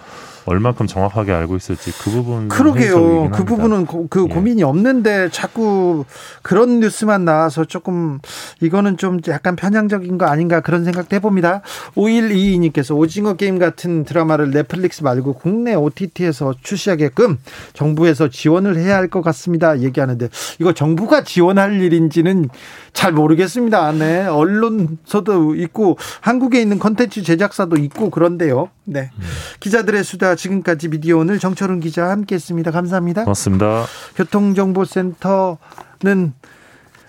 [0.46, 2.96] 얼만큼 정확하게 알고 있을지 그 부분 그러게요.
[2.96, 3.46] 그 합니다.
[3.46, 4.34] 부분은 고, 그 예.
[4.34, 6.06] 고민이 없는데 자꾸
[6.42, 8.20] 그런 뉴스만 나와서 조금
[8.62, 11.62] 이거는 좀 약간 편향적인 거 아닌가 그런 생각도 해봅니다.
[11.96, 17.38] 5122님께서 오징어 게임 같은 드라마를 넷플릭스 말고 국내 OTT에서 출시하게끔
[17.74, 19.80] 정부에서 지원을 해야 할 것 같습니다.
[19.82, 20.30] 얘기하는데
[20.60, 22.50] 이거 정부가 지원할 일인지는
[22.94, 23.92] 잘 모르겠습니다.
[23.92, 24.26] 네.
[24.26, 28.70] 언론서도 있고 한국에 있는 컨텐츠 제작사도 있고 그런데요.
[28.86, 29.12] 네.
[29.60, 32.72] 기자들의 수다 지금까지 미디어오늘 정철운 기자 함께했습니다.
[32.72, 33.24] 감사합니다.
[33.24, 33.86] 고맙습니다.
[34.16, 36.34] 교통정보센터는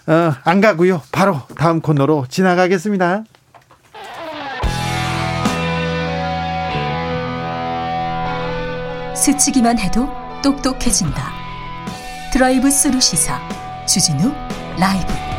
[0.06, 1.02] 어, 안 가고요.
[1.12, 3.24] 바로 다음 코너로 지나가겠습니다.
[9.14, 10.08] 스치기만 해도
[10.42, 11.32] 똑똑해진다.
[12.32, 13.38] 드라이브 스루 시사
[13.86, 14.32] 주진우
[14.78, 15.31] 라이브.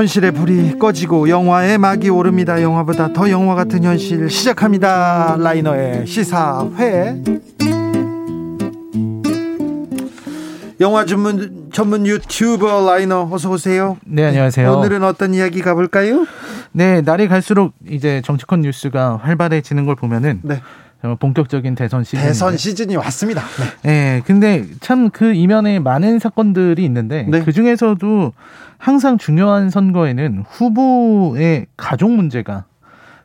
[0.00, 2.62] 현실의 불이 꺼지고 영화의 막이 오릅니다.
[2.62, 5.36] 영화보다 더 영화 같은 현실 시작합니다.
[5.38, 7.22] 라이너의 시사회.
[10.80, 13.98] 영화 전문 전문 유튜버 라이너 어서 오세요.
[14.06, 14.72] 네, 안녕하세요.
[14.72, 16.24] 오늘은 어떤 이야기 가볼까요?
[16.72, 20.62] 네, 날이 갈수록 이제 정치권 뉴스가 활발해지는 걸 보면은 네.
[21.00, 22.20] 정말 본격적인 대선 시즌.
[22.22, 23.42] 대선 시즌이 왔습니다.
[23.82, 23.90] 네.
[23.90, 27.42] 네, 근데 참 그 이면에 많은 사건들이 있는데 네.
[27.42, 28.32] 그 중에서도
[28.78, 32.64] 항상 중요한 선거에는 후보의 가족 문제가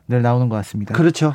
[0.08, 0.94] 늘 나오는 것 같습니다.
[0.94, 1.34] 그렇죠.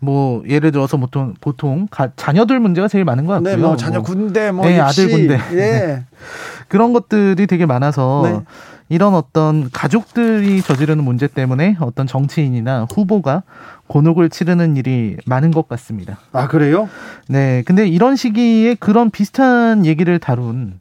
[0.00, 3.56] 뭐 예를 들어서 보통 보통 가- 자녀들 문제가 제일 많은 것 같고요.
[3.56, 5.38] 네, 뭐 자녀 군대 뭐 네, 아들 군대.
[5.54, 6.04] 예.
[6.68, 8.40] 그런 것들이 되게 많아서 네.
[8.88, 13.42] 이런 어떤 가족들이 저지르는 문제 때문에 어떤 정치인이나 후보가
[13.86, 16.18] 곤혹을 치르는 일이 많은 것 같습니다.
[16.32, 16.88] 아 그래요?
[17.28, 17.62] 네.
[17.66, 20.80] 근데 이런 시기에 그런 비슷한 얘기를 다룬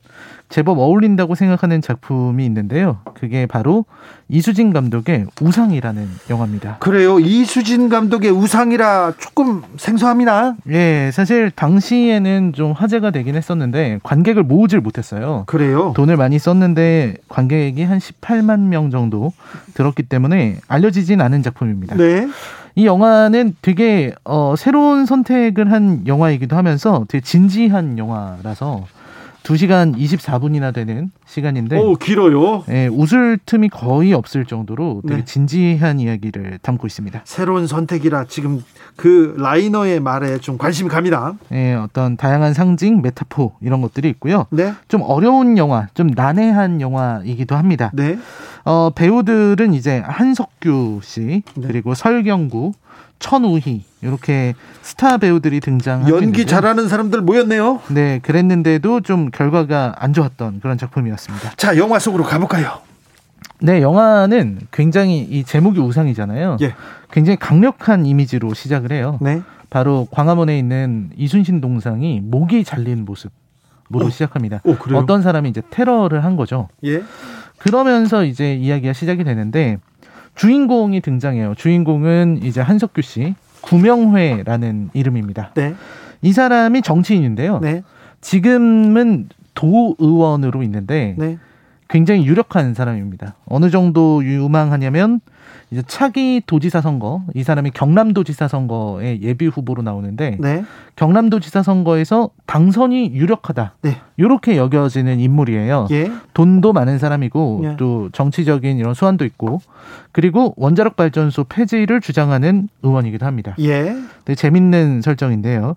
[0.49, 2.99] 제법 어울린다고 생각하는 작품이 있는데요.
[3.13, 3.85] 그게 바로
[4.29, 6.77] 이수진 감독의 우상이라는 영화입니다.
[6.79, 7.19] 그래요.
[7.19, 10.55] 이수진 감독의 우상이라 조금 생소합니다.
[10.69, 15.43] 예, 사실 당시에는 좀 화제가 되긴 했었는데 관객을 모으질 못했어요.
[15.47, 15.93] 그래요.
[15.95, 19.33] 돈을 많이 썼는데 관객이 한 18만 명 정도
[19.73, 21.95] 들었기 때문에 알려지진 않은 작품입니다.
[21.95, 22.27] 네.
[22.75, 28.85] 이 영화는 되게 어, 새로운 선택을 한 영화이기도 하면서 되게 진지한 영화라서
[29.47, 32.65] 2시간 24분이나 되는 시간인데 오 길어요.
[32.69, 35.25] 예, 웃을 틈이 거의 없을 정도로 되게 네.
[35.25, 37.21] 진지한 이야기를 담고 있습니다.
[37.23, 38.61] 새로운 선택이라 지금
[38.97, 41.35] 그 라이너의 말에 좀 관심이 갑니다.
[41.53, 44.47] 예, 어떤 다양한 상징, 메타포 이런 것들이 있고요.
[44.49, 44.73] 네.
[44.89, 47.89] 좀 어려운 영화, 좀 난해한 영화이기도 합니다.
[47.93, 48.19] 네.
[48.65, 51.67] 어, 배우들은 이제 한석규 씨 네.
[51.67, 52.73] 그리고 설경구,
[53.19, 56.45] 천우희 이렇게 스타 배우들이 등장하고 연기.
[56.45, 57.81] 잘하는 사람들 모였네요.
[57.89, 61.51] 네, 그랬는데도 좀 결과가 안 좋았던 그런 작품이었습니다.
[61.57, 62.79] 자, 영화 속으로 가볼까요?
[63.59, 66.57] 네, 영화는 굉장히 이 제목이 우상이잖아요.
[66.61, 66.75] 예.
[67.11, 69.17] 굉장히 강력한 이미지로 시작을 해요.
[69.21, 69.41] 네.
[69.69, 73.31] 바로 광화문에 있는 이순신 동상이 목이 잘린 모습
[73.95, 74.09] 으로 어.
[74.09, 74.59] 시작합니다.
[74.65, 74.99] 오, 그래요?
[74.99, 76.67] 어떤 사람이 이제 테러를 한 거죠.
[76.83, 77.03] 예.
[77.57, 79.79] 그러면서 이제 이야기가 시작이 되는데
[80.37, 81.55] 주인공이 등장해요.
[81.55, 85.51] 주인공은 이제 한석규 씨, 구명회라는 이름입니다.
[85.55, 85.75] 네.
[86.21, 87.59] 이 사람이 정치인인데요.
[87.59, 87.83] 네.
[88.21, 91.37] 지금은 도 의원으로 있는데 네.
[91.89, 93.35] 굉장히 유력한 사람입니다.
[93.45, 95.19] 어느 정도 유망하냐면
[95.69, 100.63] 이제 차기 도지사 선거, 이 사람이 경남도지사 선거에 예비 후보로 나오는데 네.
[100.95, 103.75] 경남도지사 선거에서 당선이 유력하다.
[103.81, 103.97] 네.
[104.15, 105.87] 이렇게 여겨지는 인물이에요.
[105.91, 106.11] 예.
[106.33, 107.75] 돈도 많은 사람이고 예.
[107.77, 109.59] 또 정치적인 이런 수완도 있고
[110.13, 113.55] 그리고 원자력 발전소 폐지를 주장하는 의원이기도 합니다.
[113.59, 113.93] 예.
[114.23, 115.75] 되게 재밌는 설정인데요.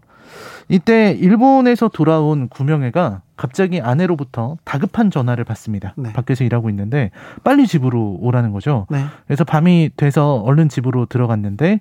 [0.69, 5.95] 이때 일본에서 돌아온 구명회가 갑자기 아내로부터 다급한 전화를 받습니다.
[5.97, 6.13] 네.
[6.13, 7.11] 밖에서 일하고 있는데
[7.43, 8.87] 빨리 집으로 오라는 거죠.
[8.91, 9.05] 네.
[9.27, 11.81] 그래서 밤이 돼서 얼른 집으로 들어갔는데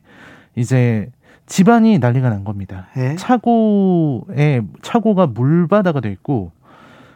[0.55, 1.09] 이제
[1.45, 2.87] 집안이 난리가 난 겁니다.
[2.97, 3.15] 예.
[3.15, 6.51] 차고에 차고가 물바다가 돼 있고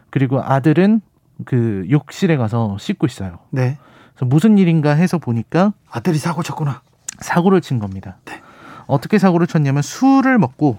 [0.10, 1.02] 그리고 아들은
[1.46, 3.40] 그 욕실에 가서 씻고 있어요.
[3.50, 3.78] 네.
[4.14, 6.82] 그래서 무슨 일인가 해서 보니까 아들이 사고 쳤구나.
[7.20, 8.18] 사고를 친 겁니다.
[8.26, 8.42] 네.
[8.88, 10.78] 어떻게 사고를 쳤냐면 술을 먹고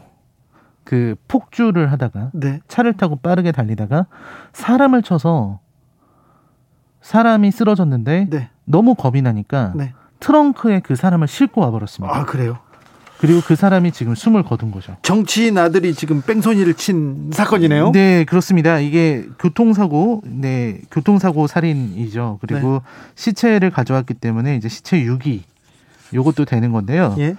[0.84, 2.60] 그 폭주를 하다가 네.
[2.68, 4.06] 차를 타고 빠르게 달리다가
[4.52, 5.60] 사람을 쳐서
[7.00, 8.50] 사람이 쓰러졌는데 네.
[8.64, 9.92] 너무 겁이 나니까 네.
[10.20, 12.14] 트렁크에 그 사람을 싣고 와버렸습니다.
[12.16, 12.58] 아, 그래요.
[13.18, 14.96] 그리고 그 사람이 지금 숨을 거둔 거죠.
[15.02, 17.92] 정치인 아들이 지금 뺑소니를 친 사건이네요.
[17.92, 18.78] 네, 그렇습니다.
[18.80, 22.38] 이게 교통사고, 네, 교통사고 살인이죠.
[22.40, 22.80] 그리고 네.
[23.14, 25.44] 시체를 가져왔기 때문에 이제 시체 유기,
[26.12, 27.14] 요것도 되는 건데요.
[27.18, 27.36] 예.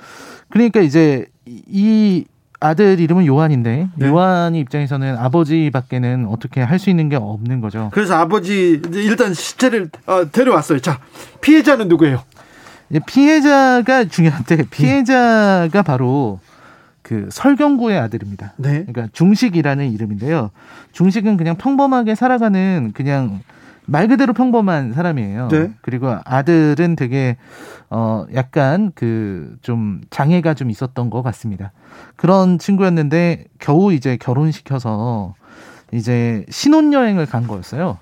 [0.49, 2.25] 그러니까 이제 이- 이
[2.59, 4.07] 아들 이름은 요한인데 네.
[4.07, 7.89] 요한이 입장에서는 아버지밖에는 어떻게 할 수 있는 게 없는 거죠.
[7.93, 10.79] 그래서 아버지 일단 시체를 어, 데려왔어요.
[10.79, 10.99] 자,
[11.41, 12.21] 피해자는 누구예요?
[13.07, 16.39] 피해자가 중요한데 피해자가 바로
[17.01, 18.53] 그 설경구의 아들입니다.
[18.57, 18.85] 네.
[18.85, 20.51] 그러니까 중식이라는 이름인데요.
[20.91, 23.41] 중식은 그냥 평범하게 살아가는 그냥
[23.87, 25.47] 말 그대로 평범한 사람이에요.
[25.49, 25.71] 네.
[25.81, 27.37] 그리고 아들은 되게
[27.89, 31.71] 어 약간 그 좀 장애가 좀 있었던 것 같습니다.
[32.15, 35.33] 그런 친구였는데 겨우 이제 결혼시켜서
[35.91, 37.97] 이제 신혼여행을 간 거였어요.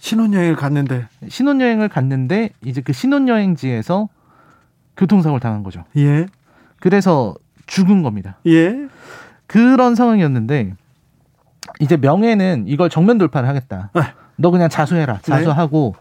[0.00, 4.08] 신혼여행을 갔는데 신혼여행을 갔는데 이제 그 신혼여행지에서
[4.96, 5.84] 교통사고를 당한 거죠.
[5.96, 6.26] 예.
[6.80, 7.34] 그래서
[7.66, 8.38] 죽은 겁니다.
[8.46, 8.88] 예.
[9.46, 10.74] 그런 상황이었는데
[11.80, 13.90] 이제 명예는 이걸 정면 돌파를 하겠다.
[13.94, 14.02] 네.
[14.36, 15.18] 너 그냥 자수해라.
[15.22, 15.94] 자수하고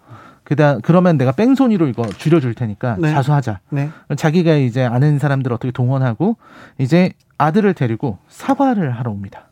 [0.43, 3.11] 그다 그러면 내가 뺑소니로 이거 줄여줄 테니까 네.
[3.11, 3.59] 자수하자.
[3.69, 3.89] 네.
[4.15, 6.37] 자기가 이제 아는 사람들 어떻게 동원하고
[6.77, 9.47] 이제 아들을 데리고 사과를 하러 옵니다.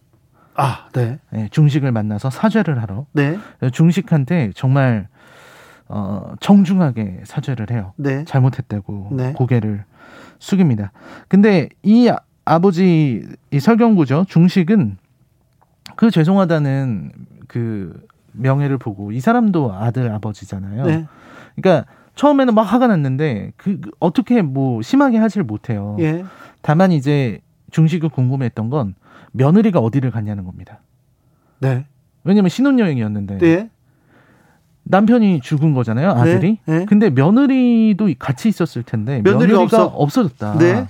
[0.55, 1.17] 아, 네.
[1.31, 3.39] 네, 중식을 만나서 사죄를 하러 네.
[3.71, 5.07] 중식한테 정말
[5.87, 7.93] 어, 정중하게 사죄를 해요.
[7.97, 8.23] 네.
[8.25, 9.33] 잘못했다고 네.
[9.33, 9.83] 고개를
[10.39, 10.91] 숙입니다.
[11.27, 14.97] 근데 이 아- 아버지 이 설경구죠 중식은
[15.95, 17.11] 그 죄송하다는
[17.47, 17.99] 그
[18.33, 20.85] 명예를 보고 이 사람도 아들 아버지잖아요.
[20.85, 21.05] 네.
[21.55, 25.97] 그러니까 처음에는 막 화가 났는데 그, 그 어떻게 뭐 심하게 하질 못해요.
[25.99, 26.23] 예.
[26.61, 28.95] 다만 이제 중식이 궁금했던 건
[29.31, 30.79] 며느리가 어디를 갔냐는 겁니다.
[31.59, 31.85] 네.
[32.23, 33.69] 왜냐면 신혼여행이었는데 네.
[34.83, 36.59] 남편이 죽은 거잖아요, 아들이.
[36.65, 36.85] 네, 네.
[36.85, 39.85] 근데 며느리도 같이 있었을 텐데 며느리가 며느리가, 없어.
[39.85, 40.57] 없어 졌다.
[40.57, 40.87] 네.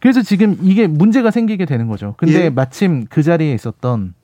[0.00, 2.14] 그래서 지금 이게 문제가 생기게 되는 거죠.
[2.16, 2.50] 근데 예.
[2.50, 4.14] 마침 그 자리에 있었던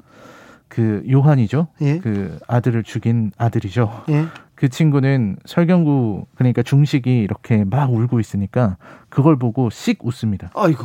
[0.76, 1.68] 그 요한이죠.
[1.80, 1.98] 예.
[2.00, 4.04] 그 아들을 죽인 아들이죠.
[4.10, 4.26] 예.
[4.54, 8.76] 그 친구는 설경구 그러니까 중식이 이렇게 막 울고 있으니까
[9.08, 10.50] 그걸 보고 씩 웃습니다.
[10.54, 10.84] 아이고.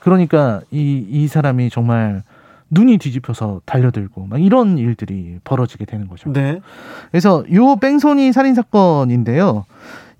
[0.00, 2.24] 그러니까 이, 이 사람이 정말
[2.68, 6.30] 눈이 뒤집혀서 달려들고 막 이런 일들이 벌어지게 되는 거죠.
[6.30, 6.60] 네.
[7.10, 9.64] 그래서 요 뺑소니 살인 사건인데요.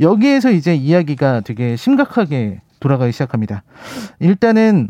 [0.01, 3.63] 여기에서 이제 이야기가 되게 심각하게 돌아가기 시작합니다.
[4.21, 4.89] 일단은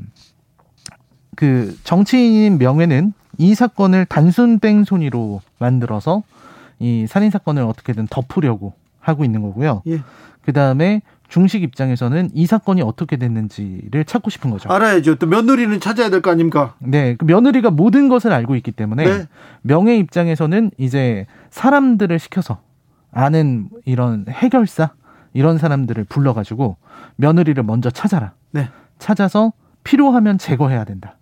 [1.34, 6.22] 그 정치인인 명예는 이 사건을 단순 뺑소니로 만들어서
[6.78, 9.82] 이 살인 사건을 어떻게든 덮으려고 하고 있는 거고요.
[9.86, 10.00] 예.
[10.42, 14.70] 그 다음에 중식 입장에서는 이 사건이 어떻게 됐는지를 찾고 싶은 거죠.
[14.70, 15.16] 알아야죠.
[15.16, 16.74] 또 며느리는 찾아야 될 거 아닙니까?
[16.78, 19.26] 네, 그 며느리가 모든 것을 알고 있기 때문에 네.
[19.62, 22.58] 명예 입장에서는 이제 사람들을 시켜서
[23.10, 24.90] 아는 이런 해결사
[25.32, 26.76] 이런 사람들을 불러가지고
[27.16, 28.32] 며느리를 먼저 찾아라.
[28.52, 28.68] 네.
[28.98, 31.16] 찾아서 필요하면 제거해야 된다.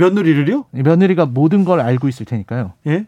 [0.00, 0.64] 며느리를요?
[0.74, 2.72] 이 며느리가 모든 걸 알고 있을 테니까요.
[2.86, 3.06] 예.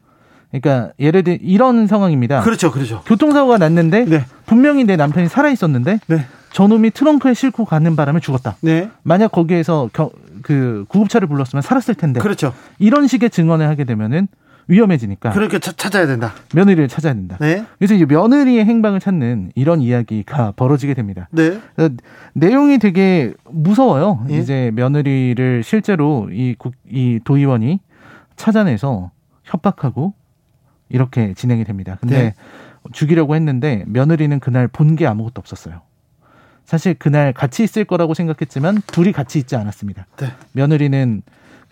[0.51, 2.43] 그러니까 예를 들어 이런 상황입니다.
[2.43, 3.03] 그렇죠, 그렇죠.
[3.07, 4.25] 교통사고가 났는데 네.
[4.47, 6.27] 분명히 내 남편이 살아 있었는데 네.
[6.53, 8.57] 저놈이 트렁크에 싣고 가는 바람에 죽었다.
[8.61, 8.91] 네.
[9.03, 10.11] 만약 거기에서 겨,
[10.43, 12.53] 그 구급차를 불렀으면 살았을 텐데 그렇죠.
[12.79, 14.29] 이런 식의 증언을 하게 되면은
[14.73, 16.33] 위험해지니까 그렇게 차- 찾아야 된다.
[16.55, 17.37] 며느리를 찾아야 된다.
[17.41, 17.65] 네.
[17.79, 21.29] 그래서 이제 며느리의 행방을 찾는 이런 이야기가 벌어지게 됩니다.
[21.31, 21.61] 네.
[22.35, 24.25] 내용이 되게 무서워요.
[24.31, 24.39] 예?
[24.39, 27.81] 이제 며느리를 실제로 이, 국, 이 도의원이
[28.37, 29.11] 찾아내서
[29.45, 30.15] 협박하고
[30.89, 31.99] 이렇게 진행이 됩니다.
[32.01, 32.35] 근데 네.
[32.93, 35.83] 죽이려고 했는데 며느리는 그날 본 게 아무것도 없었어요.
[36.65, 40.07] 사실 그날 같이 있을 거라고 생각했지만 둘이 같이 있지 않았습니다.
[40.19, 40.27] 네.
[40.53, 41.23] 며느리는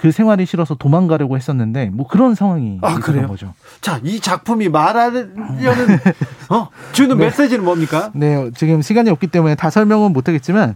[0.00, 3.28] 그 생활이 싫어서 도망가려고 했었는데 뭐 그런 상황이 아, 그래요?
[3.28, 3.52] 거죠.
[3.82, 5.34] 자, 이 작품이 말하려는
[6.48, 8.10] 어, 주는 메시지는 뭡니까?
[8.14, 10.74] 네, 지금 시간이 없기 때문에 다 설명은 못 하겠지만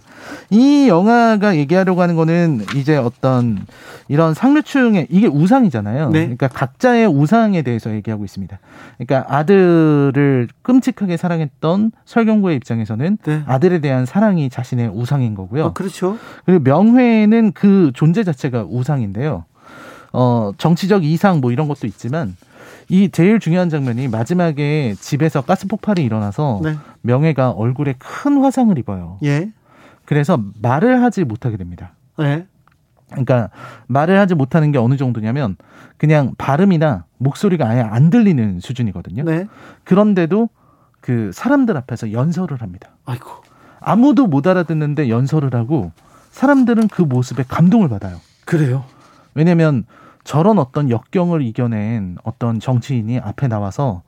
[0.51, 3.64] 이 영화가 얘기하려고 하는 거는 이제 어떤
[4.09, 6.11] 이런 상류층의 이게 우상이잖아요.
[6.11, 6.20] 네.
[6.20, 8.59] 그러니까 각자의 우상에 대해서 얘기하고 있습니다.
[8.99, 13.43] 그러니까 아들을 끔찍하게 사랑했던 설경구의 입장에서는 네.
[13.47, 15.64] 아들에 대한 사랑이 자신의 우상인 거고요.
[15.64, 16.18] 어, 그렇죠.
[16.45, 19.44] 그리고 명회는 그 존재 자체가 우상인데 요.
[20.12, 22.36] 어, 정치적 이상 뭐 이런 것도 있지만
[22.88, 26.76] 이 제일 중요한 장면이 마지막에 집에서 가스 폭발이 일어나서 네.
[27.02, 29.18] 명예가 얼굴에 큰 화상을 입어요.
[29.24, 29.50] 예.
[30.04, 31.92] 그래서 말을 하지 못하게 됩니다.
[32.18, 32.46] 네.
[33.10, 33.50] 그러니까
[33.86, 35.56] 말을 하지 못하는 게 어느 정도냐면
[35.96, 39.24] 그냥 발음이나 목소리가 아예 안 들리는 수준이거든요.
[39.24, 39.46] 네.
[39.84, 40.48] 그런데도
[41.00, 42.90] 그 사람들 앞에서 연설을 합니다.
[43.04, 43.30] 아이고.
[43.80, 45.92] 아무도 못 알아듣는데 연설을 하고
[46.30, 48.20] 사람들은 그 모습에 감동을 받아요.
[48.44, 48.84] 그래요.
[49.35, 49.85] 왜냐면
[50.24, 54.03] 저런 어떤 역경을 이겨낸 어떤 정치인이 앞에 나와서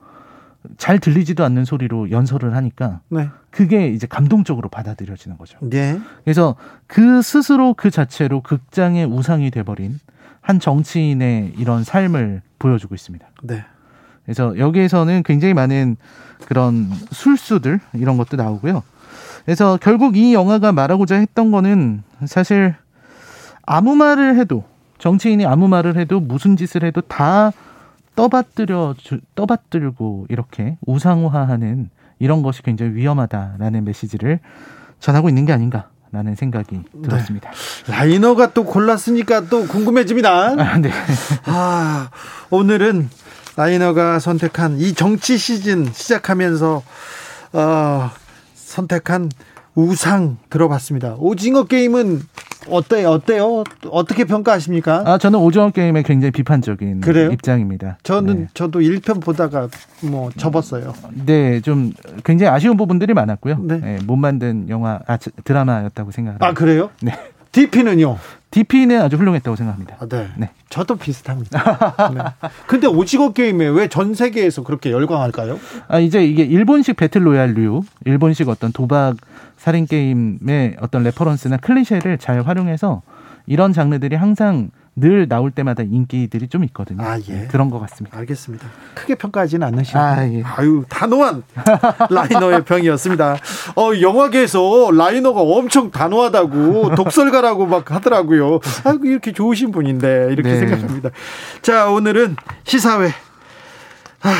[0.78, 3.28] 잘 들리지도 않는 소리로 연설을 하니까 네.
[3.50, 5.58] 그게 이제 감동적으로 받아들여지는 거죠.
[5.62, 6.00] 네.
[6.24, 6.56] 그래서
[6.86, 9.98] 그 스스로 그 자체로 극장의 우상이 돼버린
[10.40, 13.26] 한 정치인의 이런 삶을 보여주고 있습니다.
[13.44, 13.64] 네.
[14.24, 15.96] 그래서 여기에서는 굉장히 많은
[16.46, 18.82] 그런 술수들 이런 것도 나오고요.
[19.44, 22.74] 그래서 결국 이 영화가 말하고자 했던 거는 사실
[23.64, 24.64] 아무 말을 해도
[25.10, 27.52] 정치인이 아무 말을 해도 무슨 짓을 해도 다
[28.16, 34.40] 떠받들여 주- 떠받들고 이렇게 우상화하는 이런 것이 굉장히 위험하다라는 메시지를
[34.98, 37.52] 전하고 있는 게 아닌가 라는 생각이 들었습니다.
[37.86, 40.56] 라이너가 또 골랐으니까 또 궁금해집니다.
[40.58, 40.90] 아, 네.
[41.44, 42.10] 아,
[42.50, 43.08] 오늘은
[43.54, 46.82] 라이너가 선택한 이 정치 시즌 시작하면서
[47.52, 48.10] 어,
[48.56, 49.30] 선택한
[49.76, 51.14] 우상 들어봤습니다.
[51.18, 52.22] 오징어 게임은
[52.68, 53.10] 어때요?
[53.10, 53.64] 어때요?
[53.90, 55.02] 어떻게 평가하십니까?
[55.06, 57.30] 아, 저는 오징어 게임에 굉장히 비판적인 그래요?
[57.30, 57.98] 입장입니다.
[58.02, 58.46] 저는 네.
[58.54, 59.68] 저도 1편 보다가
[60.02, 60.92] 뭐 접었어요.
[61.26, 61.92] 네, 좀
[62.24, 63.58] 굉장히 아쉬운 부분들이 많았고요.
[63.62, 63.78] 네.
[63.78, 66.46] 네, 못 만든 영화, 아, 저- 드라마였다고 생각합니다.
[66.46, 66.90] 아, 그래요?
[67.02, 67.12] 네.
[67.56, 68.18] DP는요?
[68.50, 69.96] DP는 아주 훌륭했다고 생각합니다.
[69.98, 70.28] 아, 네.
[70.36, 70.50] 네.
[70.68, 72.10] 저도 비슷합니다.
[72.14, 72.20] 네.
[72.66, 75.58] 근데 오징어 게임에 왜 전 세계에서 그렇게 열광할까요?
[75.88, 79.16] 아, 이제 이게 일본식 배틀로얄류, 일본식 어떤 도박
[79.56, 83.00] 살인 게임의 어떤 reference나 클리셰를 잘 활용해서
[83.46, 87.04] 이런 장르들이 항상 늘 나올 때마다 인기들이 좀 있거든요.
[87.04, 87.32] 아, 예.
[87.32, 88.16] 네, 그런 것 같습니다.
[88.16, 88.66] 알겠습니다.
[88.94, 89.98] 크게 평가하지는 않으시고.
[89.98, 90.42] 아, 예.
[90.42, 91.42] 아유, 단호한
[92.10, 93.36] 라이너의 평이었습니다.
[93.76, 98.60] 어, 영화계에서 라이너가 엄청 단호하다고 독설가라고 막 하더라고요.
[98.84, 100.58] 아이고, 이렇게 좋으신 분인데, 이렇게 네.
[100.60, 101.10] 생각합니다.
[101.60, 103.10] 자, 오늘은 시사회.
[104.22, 104.30] 아,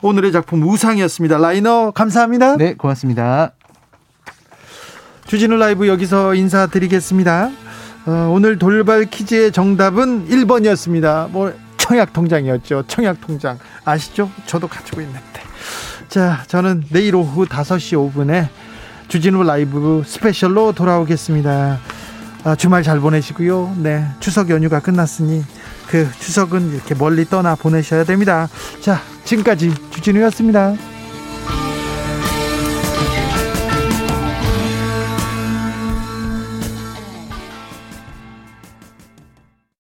[0.00, 1.36] 오늘의 작품 우상이었습니다.
[1.36, 2.56] 라이너, 감사합니다.
[2.56, 3.52] 네, 고맙습니다.
[5.26, 7.50] 주진우 라이브 여기서 인사드리겠습니다.
[8.08, 11.28] 어, 오늘 돌발 퀴즈의 정답은 1번이었습니다.
[11.28, 12.84] 뭐 청약 통장이었죠.
[12.88, 14.30] 청약 통장 아시죠?
[14.46, 15.20] 저도 가지고 있는데.
[16.08, 18.48] 자, 저는 내일 오후 5시 5분에
[19.08, 21.78] 주진우 라이브 스페셜로 돌아오겠습니다.
[22.44, 23.76] 아, 주말 잘 보내시고요.
[23.76, 25.44] 네, 추석 연휴가 끝났으니
[25.88, 28.48] 그 추석은 이렇게 멀리 떠나 보내셔야 됩니다.
[28.80, 30.76] 자, 지금까지 주진우였습니다.